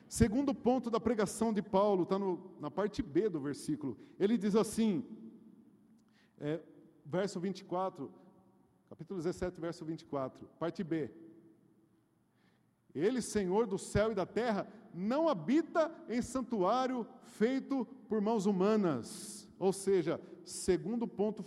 [0.07, 2.17] Segundo ponto da pregação de Paulo, está
[2.59, 3.97] na parte B do versículo.
[4.19, 5.05] Ele diz assim,
[6.37, 6.61] é,
[7.05, 8.11] verso 24,
[8.91, 11.09] capítulo 17, verso 24, parte B.
[12.93, 19.47] Ele, Senhor do céu e da terra, não habita em santuário feito por mãos humanas.
[19.57, 21.41] Ou seja, segundo ponto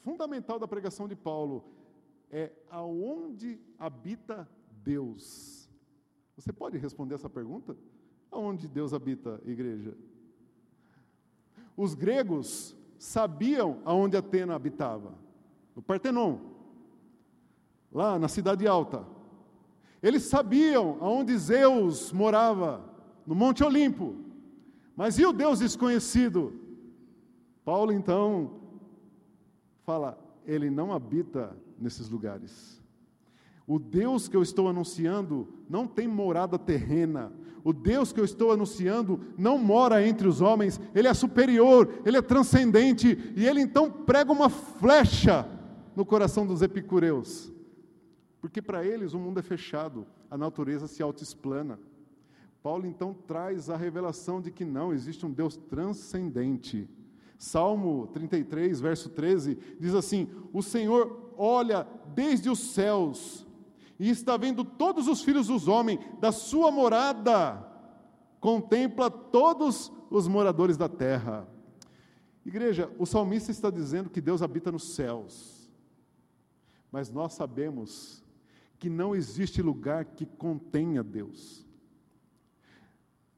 [0.00, 1.62] fundamental da pregação de Paulo,
[2.30, 4.48] é aonde habita
[4.82, 5.68] Deus.
[6.36, 7.76] Você pode responder essa pergunta?
[8.30, 9.94] Aonde Deus habita, igreja?
[11.76, 15.12] Os gregos sabiam aonde Atena habitava,
[15.76, 16.51] no Partenon,
[17.92, 19.04] lá na cidade alta.
[20.02, 22.84] Eles sabiam aonde Zeus morava,
[23.26, 24.16] no Monte Olimpo.
[24.96, 26.52] Mas e o Deus desconhecido?
[27.64, 28.60] Paulo então
[29.84, 32.82] fala, ele não habita nesses lugares.
[33.66, 37.32] O Deus que eu estou anunciando não tem morada terrena.
[37.64, 42.16] O Deus que eu estou anunciando não mora entre os homens, ele é superior, ele
[42.16, 45.48] é transcendente, e ele então prega uma flecha
[45.94, 47.51] no coração dos epicureus.
[48.42, 51.78] Porque para eles o mundo é fechado, a natureza se autoexplana.
[52.60, 56.90] Paulo então traz a revelação de que não, existe um Deus transcendente.
[57.38, 63.46] Salmo 33, verso 13, diz assim: O Senhor olha desde os céus
[63.98, 67.64] e está vendo todos os filhos dos homens da sua morada,
[68.40, 71.46] contempla todos os moradores da terra.
[72.44, 75.70] Igreja, o salmista está dizendo que Deus habita nos céus,
[76.90, 78.21] mas nós sabemos
[78.82, 81.64] que não existe lugar que contenha Deus.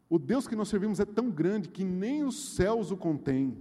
[0.09, 3.55] O Deus que nós servimos é tão grande que nem os céus o contêm.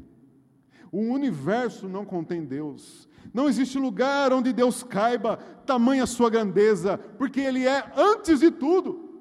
[0.90, 3.10] O universo não contém Deus.
[3.34, 9.20] Não existe lugar onde Deus caiba, tamanha sua grandeza, porque Ele é antes de tudo.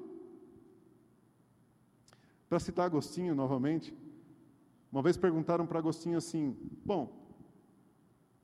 [2.47, 3.93] Para citar Agostinho novamente,
[4.89, 6.55] uma vez perguntaram para Agostinho assim:
[6.85, 7.27] Bom,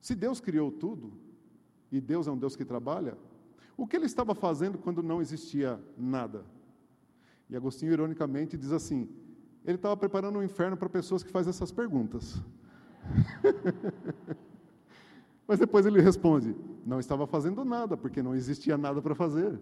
[0.01, 1.13] se Deus criou tudo,
[1.89, 3.17] e Deus é um Deus que trabalha,
[3.80, 6.44] o que ele estava fazendo quando não existia nada?
[7.50, 9.08] E Agostinho, ironicamente, diz assim:
[9.66, 12.42] ele estava preparando um inferno para pessoas que fazem essas perguntas.
[15.48, 16.56] Mas depois ele responde:
[16.86, 19.58] não estava fazendo nada, porque não existia nada para fazer.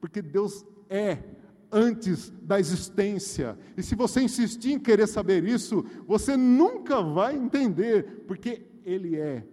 [0.00, 1.22] Porque Deus é
[1.70, 3.58] antes da existência.
[3.76, 9.46] E se você insistir em querer saber isso, você nunca vai entender, porque Ele é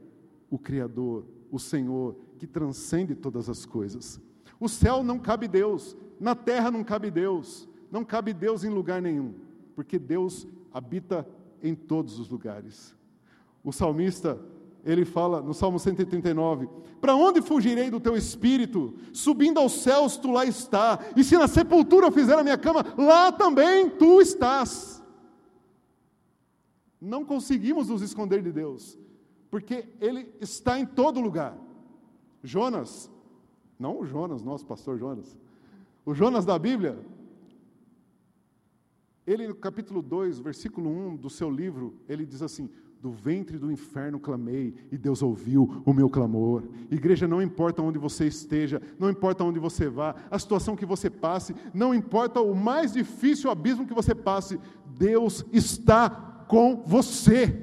[0.49, 4.19] o Criador, o Senhor, que transcende todas as coisas.
[4.59, 9.01] O céu não cabe Deus, na terra não cabe Deus, não cabe Deus em lugar
[9.01, 9.33] nenhum,
[9.73, 11.25] porque Deus habita
[11.61, 12.93] em todos os lugares.
[13.63, 14.37] O salmista,
[14.83, 16.67] ele fala no Salmo 139:
[16.99, 18.93] Para onde fugirei do teu espírito?
[19.13, 20.99] Subindo aos céus, tu lá está.
[21.15, 25.01] E se na sepultura eu fizer a minha cama, lá também tu estás.
[26.99, 28.99] Não conseguimos nos esconder de Deus,
[29.49, 31.62] porque Ele está em todo lugar.
[32.43, 33.09] Jonas,
[33.79, 35.37] não o Jonas, nosso pastor Jonas,
[36.05, 36.99] o Jonas da Bíblia,
[39.25, 42.69] ele no capítulo 2, versículo 1 do seu livro, ele diz assim:
[43.03, 46.63] do ventre do inferno clamei e Deus ouviu o meu clamor.
[46.89, 51.09] Igreja, não importa onde você esteja, não importa onde você vá, a situação que você
[51.09, 54.57] passe, não importa o mais difícil abismo que você passe,
[54.97, 56.09] Deus está
[56.47, 57.61] com você.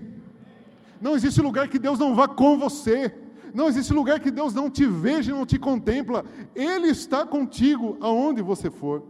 [1.01, 3.15] Não existe lugar que Deus não vá com você.
[3.55, 6.25] Não existe lugar que Deus não te veja não te contempla.
[6.55, 9.03] Ele está contigo aonde você for.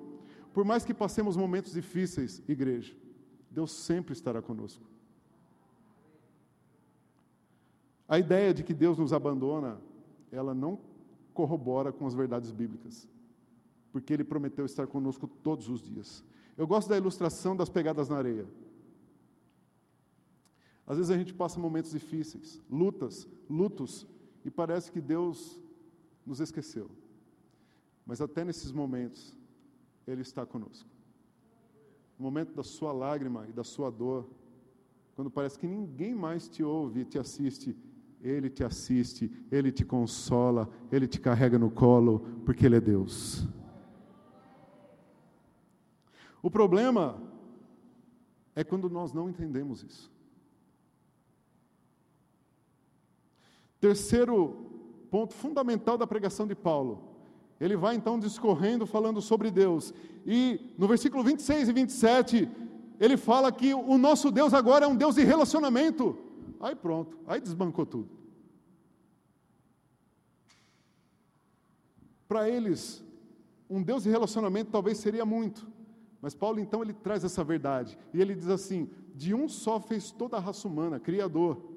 [0.53, 2.95] Por mais que passemos momentos difíceis, igreja,
[3.51, 4.84] Deus sempre estará conosco.
[8.09, 9.80] A ideia de que Deus nos abandona,
[10.32, 10.78] ela não
[11.32, 13.09] corrobora com as verdades bíblicas,
[13.93, 16.24] porque Ele prometeu estar conosco todos os dias.
[16.57, 18.47] Eu gosto da ilustração das pegadas na areia.
[20.86, 24.09] Às vezes a gente passa momentos difíceis, lutas, lutos,
[24.45, 25.61] e parece que Deus
[26.26, 26.91] nos esqueceu.
[28.07, 29.36] Mas até nesses momentos,
[30.07, 30.88] Ele está conosco.
[32.18, 34.28] No momento da sua lágrima e da sua dor,
[35.14, 37.76] quando parece que ninguém mais te ouve te assiste,
[38.20, 43.47] Ele te assiste, Ele te consola, Ele te carrega no colo, porque Ele é Deus.
[46.43, 47.20] O problema
[48.55, 50.11] é quando nós não entendemos isso.
[53.81, 54.57] Terceiro
[55.11, 57.11] ponto fundamental da pregação de Paulo.
[57.61, 59.93] Ele vai então discorrendo, falando sobre Deus.
[60.24, 62.49] E no versículo 26 e 27,
[62.99, 66.16] ele fala que o nosso Deus agora é um Deus de relacionamento.
[66.61, 68.09] Aí pronto, aí desbancou tudo.
[72.28, 73.05] Para eles,
[73.68, 75.66] um Deus de relacionamento talvez seria muito.
[76.22, 77.99] Mas Paulo então ele traz essa verdade.
[78.12, 81.70] E ele diz assim: De um só fez toda a raça humana, Criador,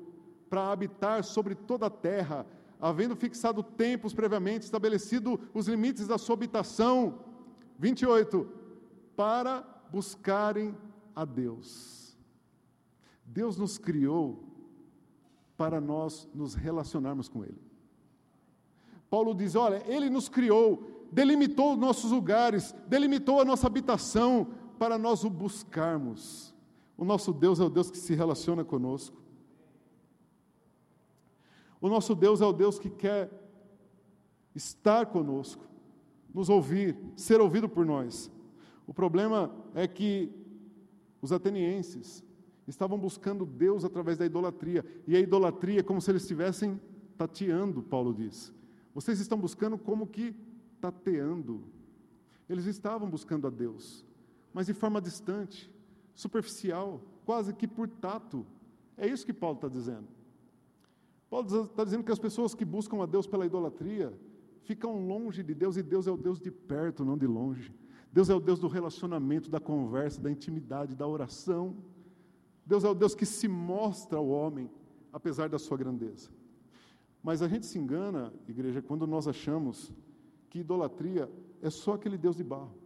[0.54, 2.46] para habitar sobre toda a terra,
[2.80, 7.22] havendo fixado tempos previamente, estabelecido os limites da sua habitação.
[7.80, 8.48] 28.
[9.16, 10.78] Para buscarem
[11.16, 12.16] a Deus.
[13.26, 14.44] Deus nos criou
[15.58, 17.60] para nós nos relacionarmos com Ele.
[19.10, 25.00] Paulo diz: olha, Ele nos criou, delimitou os nossos lugares, delimitou a nossa habitação para
[25.00, 26.54] nós o buscarmos.
[26.96, 29.23] O nosso Deus é o Deus que se relaciona conosco.
[31.84, 33.30] O nosso Deus é o Deus que quer
[34.56, 35.68] estar conosco,
[36.34, 38.32] nos ouvir, ser ouvido por nós.
[38.88, 40.32] O problema é que
[41.22, 42.24] os atenienses
[42.66, 46.80] estavam buscando Deus através da idolatria, e a idolatria é como se eles estivessem
[47.18, 48.54] tateando, Paulo diz.
[48.96, 50.34] Vocês estão buscando como que
[50.80, 51.66] tateando.
[52.48, 54.06] Eles estavam buscando a Deus,
[54.54, 55.70] mas de forma distante,
[56.16, 58.46] superficial, quase que por tato.
[58.98, 60.23] É isso que Paulo está dizendo.
[61.34, 64.14] Paulo está dizendo que as pessoas que buscam a Deus pela idolatria
[64.62, 67.74] ficam longe de Deus, e Deus é o Deus de perto, não de longe.
[68.12, 71.76] Deus é o Deus do relacionamento, da conversa, da intimidade, da oração.
[72.64, 74.70] Deus é o Deus que se mostra ao homem,
[75.12, 76.30] apesar da sua grandeza.
[77.24, 79.92] Mas a gente se engana, igreja, quando nós achamos
[80.52, 81.28] que idolatria
[81.64, 82.78] é só aquele Deus de barro.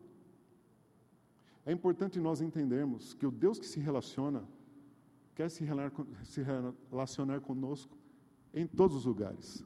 [1.65, 4.47] É importante nós entendermos que o Deus que se relaciona,
[5.35, 5.65] quer se
[6.89, 8.06] relacionar conosco
[8.57, 9.63] em todos os lugares.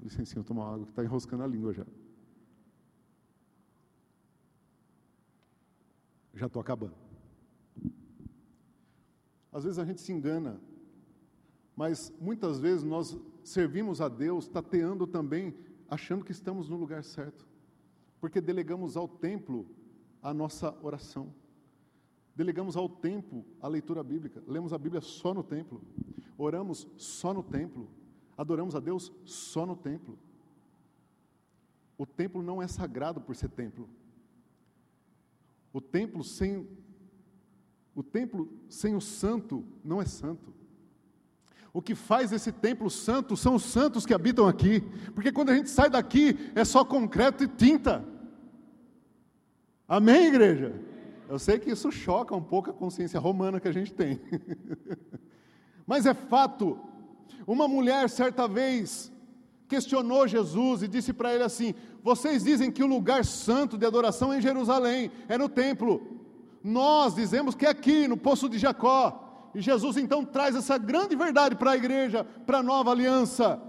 [0.00, 1.86] Licencinha, eu tomar água que está enroscando a língua já.
[6.34, 6.94] Já estou acabando.
[9.52, 10.60] Às vezes a gente se engana,
[11.76, 15.54] mas muitas vezes nós servimos a Deus tateando também,
[15.88, 17.46] achando que estamos no lugar certo,
[18.20, 19.66] porque delegamos ao templo
[20.22, 21.34] a nossa oração.
[22.34, 24.42] Delegamos ao templo a leitura bíblica.
[24.46, 25.82] Lemos a Bíblia só no templo.
[26.36, 27.90] Oramos só no templo.
[28.38, 30.16] Adoramos a Deus só no templo.
[31.98, 33.90] O templo não é sagrado por ser templo.
[35.72, 36.66] O templo sem
[37.96, 40.54] o templo sem o santo não é santo.
[41.72, 44.80] O que faz esse templo santo são os santos que habitam aqui,
[45.14, 48.04] porque quando a gente sai daqui é só concreto e tinta.
[49.86, 50.80] Amém, igreja?
[51.28, 54.20] Eu sei que isso choca um pouco a consciência romana que a gente tem.
[55.84, 56.78] Mas é fato,
[57.46, 59.12] uma mulher, certa vez,
[59.68, 64.32] questionou Jesus e disse para ele assim: Vocês dizem que o lugar santo de adoração
[64.32, 66.18] é em Jerusalém, é no templo.
[66.62, 69.50] Nós dizemos que é aqui, no poço de Jacó.
[69.54, 73.60] E Jesus então traz essa grande verdade para a igreja, para a nova aliança.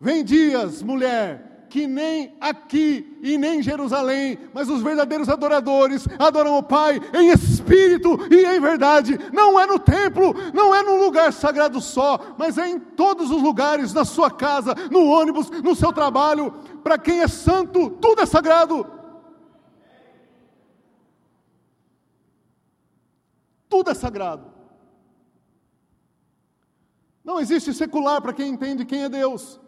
[0.00, 6.56] Vem dias, mulher, que nem aqui e nem em Jerusalém, mas os verdadeiros adoradores adoram
[6.56, 9.18] o Pai em espírito e em verdade.
[9.32, 13.42] Não é no templo, não é num lugar sagrado só, mas é em todos os
[13.42, 16.52] lugares, na sua casa, no ônibus, no seu trabalho.
[16.82, 18.86] Para quem é santo, tudo é sagrado.
[23.68, 24.56] Tudo é sagrado.
[27.24, 29.58] Não existe secular para quem entende quem é Deus.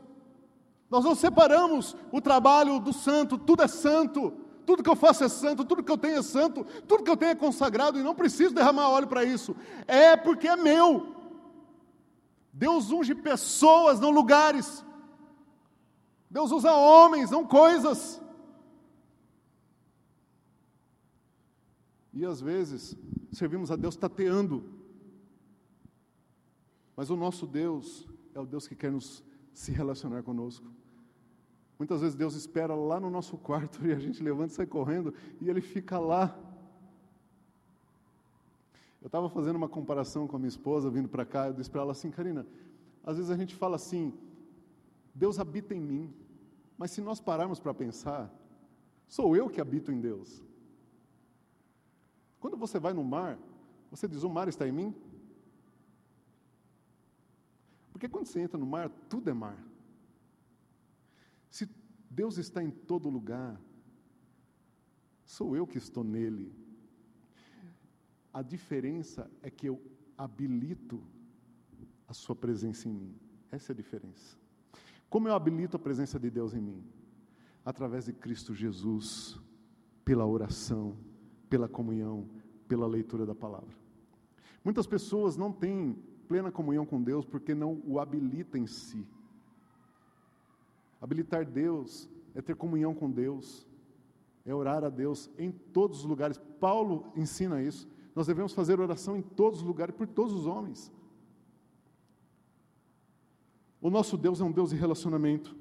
[0.91, 4.33] Nós não separamos o trabalho do santo, tudo é santo,
[4.65, 7.17] tudo que eu faço é santo, tudo que eu tenho é santo, tudo que eu
[7.17, 9.55] tenho é consagrado e não preciso derramar óleo para isso.
[9.87, 11.15] É porque é meu.
[12.53, 14.85] Deus unge pessoas, não lugares.
[16.31, 18.21] Deus usa homens, não coisas.
[22.13, 22.97] E às vezes
[23.33, 24.65] servimos a Deus tateando.
[26.97, 29.23] Mas o nosso Deus é o Deus que quer nos
[29.59, 30.65] se relacionar conosco.
[31.77, 35.13] Muitas vezes Deus espera lá no nosso quarto e a gente levanta e sai correndo
[35.41, 36.39] e Ele fica lá.
[39.03, 41.81] Eu estava fazendo uma comparação com a minha esposa, vindo para cá, eu disse para
[41.81, 42.47] ela assim, Karina,
[43.03, 44.13] às vezes a gente fala assim,
[45.13, 46.15] Deus habita em mim.
[46.77, 48.33] Mas se nós pararmos para pensar,
[49.09, 50.41] sou eu que habito em Deus.
[52.39, 53.37] Quando você vai no mar,
[53.91, 54.95] você diz: O mar está em mim?
[57.99, 59.59] Porque quando você entra no mar, tudo é mar.
[61.51, 61.69] Se
[62.09, 63.61] Deus está em todo lugar,
[65.27, 66.55] sou eu que estou nele.
[68.33, 69.83] A diferença é que eu
[70.17, 71.03] habilito
[72.07, 73.17] a sua presença em mim.
[73.51, 74.39] Essa é a diferença.
[75.11, 76.85] Como eu habilito a presença de Deus em mim?
[77.65, 79.41] Através de Cristo Jesus,
[80.05, 80.97] pela oração,
[81.51, 82.31] pela comunhão,
[82.69, 83.77] pela leitura da palavra.
[84.63, 89.07] Muitas pessoas não têm plena comunhão com Deus porque não o habilitam em si.
[91.01, 93.67] Habilitar Deus é ter comunhão com Deus,
[94.45, 96.39] é orar a Deus em todos os lugares.
[96.61, 97.89] Paulo ensina isso.
[98.15, 100.93] Nós devemos fazer oração em todos os lugares, por todos os homens.
[103.81, 105.57] O nosso Deus é um Deus de relacionamento.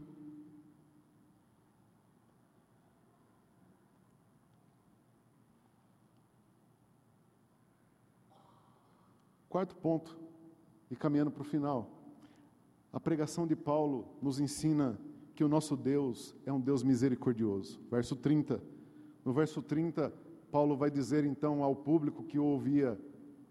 [9.48, 10.27] Quarto ponto,
[10.90, 11.90] e caminhando para o final.
[12.92, 15.00] A pregação de Paulo nos ensina
[15.36, 17.80] que o nosso Deus é um Deus misericordioso.
[17.92, 18.62] Verso 30.
[19.24, 20.12] No verso 30,
[20.52, 23.00] Paulo vai dizer então ao público que o ouvia: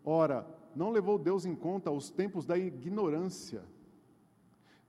[0.05, 3.63] Ora, não levou Deus em conta os tempos da ignorância.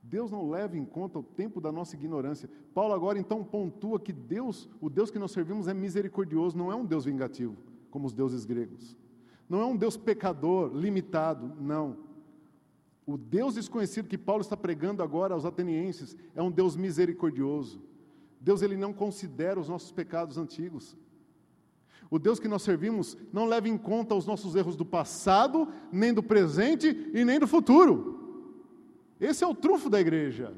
[0.02, 2.48] Deus não leva em conta o tempo da nossa ignorância.
[2.72, 6.74] Paulo agora então pontua que Deus, o Deus que nós servimos é misericordioso, não é
[6.74, 7.56] um Deus vingativo,
[7.90, 8.96] como os deuses gregos.
[9.48, 12.07] Não é um Deus pecador, limitado, não.
[13.08, 17.80] O Deus desconhecido que Paulo está pregando agora aos atenienses é um Deus misericordioso.
[18.38, 20.94] Deus ele não considera os nossos pecados antigos.
[22.10, 26.12] O Deus que nós servimos não leva em conta os nossos erros do passado, nem
[26.12, 28.44] do presente e nem do futuro.
[29.18, 30.52] Esse é o trunfo da igreja.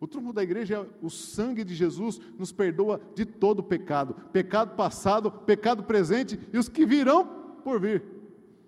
[0.00, 4.74] O trunfo da igreja é o sangue de Jesus nos perdoa de todo pecado, pecado
[4.74, 7.24] passado, pecado presente e os que virão
[7.62, 8.02] por vir,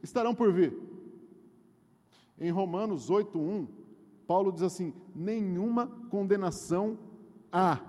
[0.04, 0.87] estarão por vir.
[2.40, 3.66] Em Romanos 8:1,
[4.26, 6.98] Paulo diz assim: nenhuma condenação
[7.50, 7.80] há.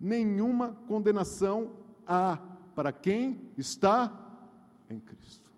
[0.00, 1.72] Nenhuma condenação
[2.06, 2.38] há
[2.74, 4.46] para quem está
[4.88, 5.50] em Cristo.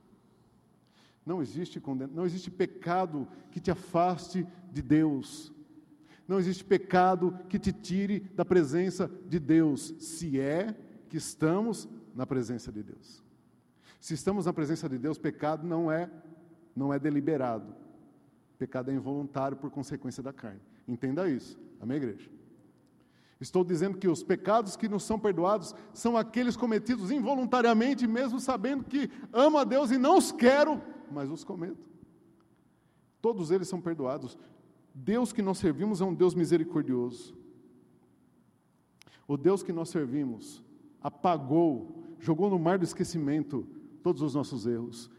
[1.24, 5.52] Não existe, condena, não existe pecado que te afaste de Deus.
[6.26, 10.74] Não existe pecado que te tire da presença de Deus, se é
[11.08, 13.22] que estamos na presença de Deus.
[14.00, 16.10] Se estamos na presença de Deus, pecado não é
[16.74, 17.74] não é deliberado.
[18.58, 20.60] Pecado é involuntário por consequência da carne.
[20.86, 21.58] Entenda isso.
[21.80, 22.30] Amém, igreja?
[23.40, 28.84] Estou dizendo que os pecados que nos são perdoados são aqueles cometidos involuntariamente, mesmo sabendo
[28.84, 31.88] que amo a Deus e não os quero, mas os cometo.
[33.22, 34.38] Todos eles são perdoados.
[34.94, 37.34] Deus que nós servimos é um Deus misericordioso.
[39.26, 40.62] O Deus que nós servimos
[41.00, 43.66] apagou, jogou no mar do esquecimento
[44.02, 45.10] todos os nossos erros.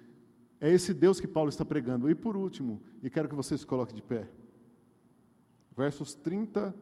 [0.62, 2.08] É esse Deus que Paulo está pregando.
[2.08, 4.30] E por último, e quero que você se coloque de pé.
[5.76, 6.74] Versos 30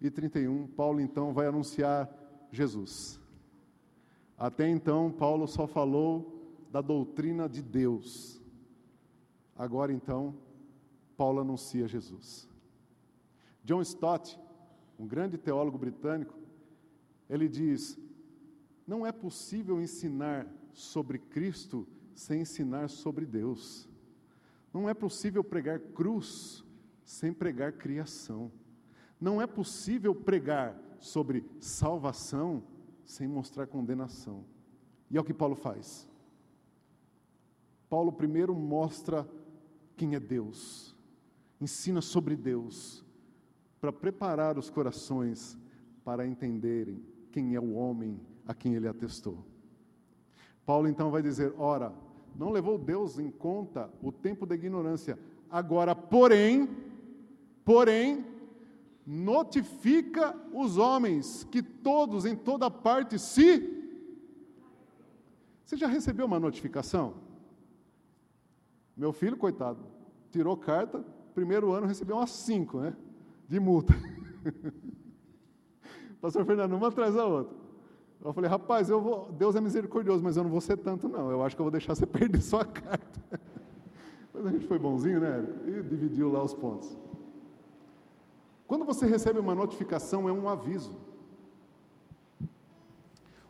[0.00, 2.10] e 31, Paulo então vai anunciar
[2.50, 3.20] Jesus.
[4.36, 8.40] Até então, Paulo só falou da doutrina de Deus.
[9.54, 10.34] Agora então,
[11.16, 12.48] Paulo anuncia Jesus.
[13.62, 14.40] John Stott,
[14.98, 16.34] um grande teólogo britânico,
[17.28, 17.96] ele diz:
[18.86, 21.86] não é possível ensinar sobre Cristo
[22.20, 23.88] sem ensinar sobre Deus.
[24.74, 26.62] Não é possível pregar cruz
[27.02, 28.52] sem pregar criação.
[29.18, 32.62] Não é possível pregar sobre salvação
[33.06, 34.44] sem mostrar condenação.
[35.10, 36.06] E é o que Paulo faz.
[37.88, 39.26] Paulo primeiro mostra
[39.96, 40.94] quem é Deus,
[41.60, 43.04] ensina sobre Deus,
[43.80, 45.58] para preparar os corações
[46.04, 47.02] para entenderem
[47.32, 49.44] quem é o homem a quem ele atestou.
[50.64, 51.92] Paulo então vai dizer: ora,
[52.36, 55.18] não levou Deus em conta o tempo da ignorância.
[55.50, 56.68] Agora, porém,
[57.64, 58.24] porém,
[59.06, 63.78] notifica os homens que todos em toda parte se.
[65.64, 67.14] Você já recebeu uma notificação?
[68.96, 69.84] Meu filho, coitado,
[70.30, 71.04] tirou carta,
[71.34, 72.96] primeiro ano recebeu umas cinco, né?
[73.48, 73.94] De multa.
[76.20, 77.59] Pastor Fernando, uma atrás da outra.
[78.22, 81.30] Eu falei, rapaz, eu vou, Deus é misericordioso, mas eu não vou ser tanto, não.
[81.30, 83.40] Eu acho que eu vou deixar você perder sua carta.
[84.32, 85.44] Mas a gente foi bonzinho, né?
[85.66, 86.96] E dividiu lá os pontos.
[88.66, 90.94] Quando você recebe uma notificação, é um aviso.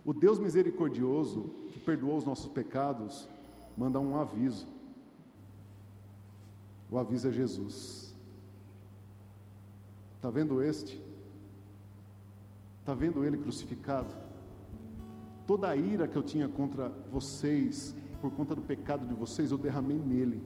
[0.05, 3.29] O Deus misericordioso, que perdoou os nossos pecados,
[3.77, 4.67] manda um aviso.
[6.91, 8.15] O aviso é Jesus.
[10.17, 11.03] Está vendo este?
[12.81, 14.30] Está vendo ele crucificado?
[15.47, 19.59] Toda a ira que eu tinha contra vocês, por conta do pecado de vocês, eu
[19.59, 20.43] derramei nele.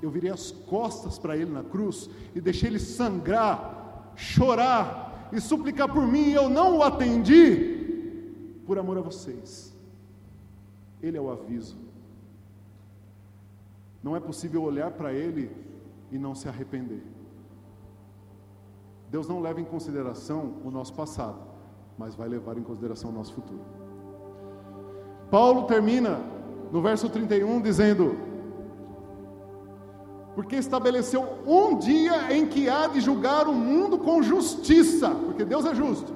[0.00, 5.92] Eu virei as costas para ele na cruz e deixei ele sangrar, chorar e suplicar
[5.92, 7.76] por mim, e eu não o atendi
[8.66, 9.76] por amor a vocês.
[11.02, 11.76] Ele é o aviso.
[14.02, 15.50] Não é possível olhar para ele
[16.10, 17.02] e não se arrepender.
[19.10, 21.40] Deus não leva em consideração o nosso passado,
[21.98, 23.60] mas vai levar em consideração o nosso futuro.
[25.30, 26.20] Paulo termina
[26.70, 28.16] no verso 31 dizendo:
[30.34, 35.66] Porque estabeleceu um dia em que há de julgar o mundo com justiça, porque Deus
[35.66, 36.14] é justo,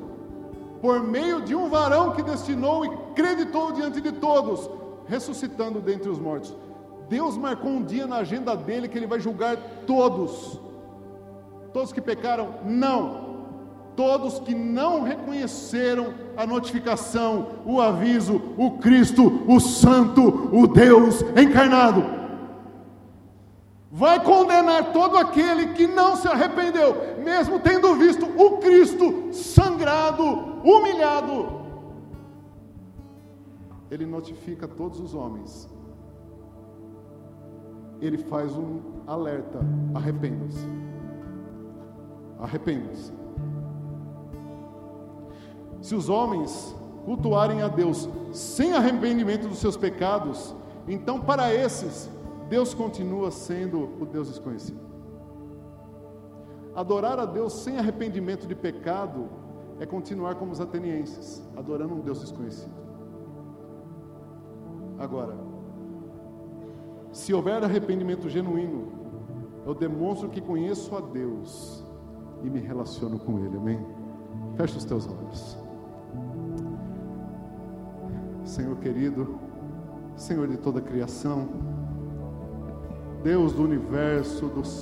[0.80, 4.70] por meio de um varão que destinou e creditou diante de todos,
[5.07, 6.57] ressuscitando dentre os mortos.
[7.09, 9.57] Deus marcou um dia na agenda dele que ele vai julgar
[9.87, 10.59] todos.
[11.72, 12.55] Todos que pecaram?
[12.64, 13.32] Não.
[13.97, 22.03] Todos que não reconheceram a notificação, o aviso, o Cristo, o Santo, o Deus encarnado.
[23.90, 30.24] Vai condenar todo aquele que não se arrependeu, mesmo tendo visto o Cristo sangrado,
[30.64, 31.61] humilhado.
[33.90, 35.68] Ele notifica todos os homens.
[38.01, 39.61] Ele faz um alerta:
[39.95, 40.66] arrependam-se.
[42.40, 43.22] Arrependam-se.
[45.83, 46.74] Se os homens
[47.05, 50.55] cultuarem a Deus sem arrependimento dos seus pecados,
[50.89, 52.09] então para esses,
[52.49, 54.80] Deus continua sendo o Deus desconhecido.
[56.74, 59.28] Adorar a Deus sem arrependimento de pecado
[59.80, 62.72] é continuar como os atenienses, adorando um Deus desconhecido.
[64.99, 65.37] Agora,
[67.11, 68.93] se houver arrependimento genuíno,
[69.66, 71.85] eu demonstro que conheço a Deus
[72.43, 73.85] e me relaciono com Ele, amém?
[74.57, 75.62] Feche os teus olhos.
[78.45, 79.38] Senhor querido,
[80.16, 81.49] Senhor de toda a criação,
[83.22, 84.72] Deus do universo, do céu,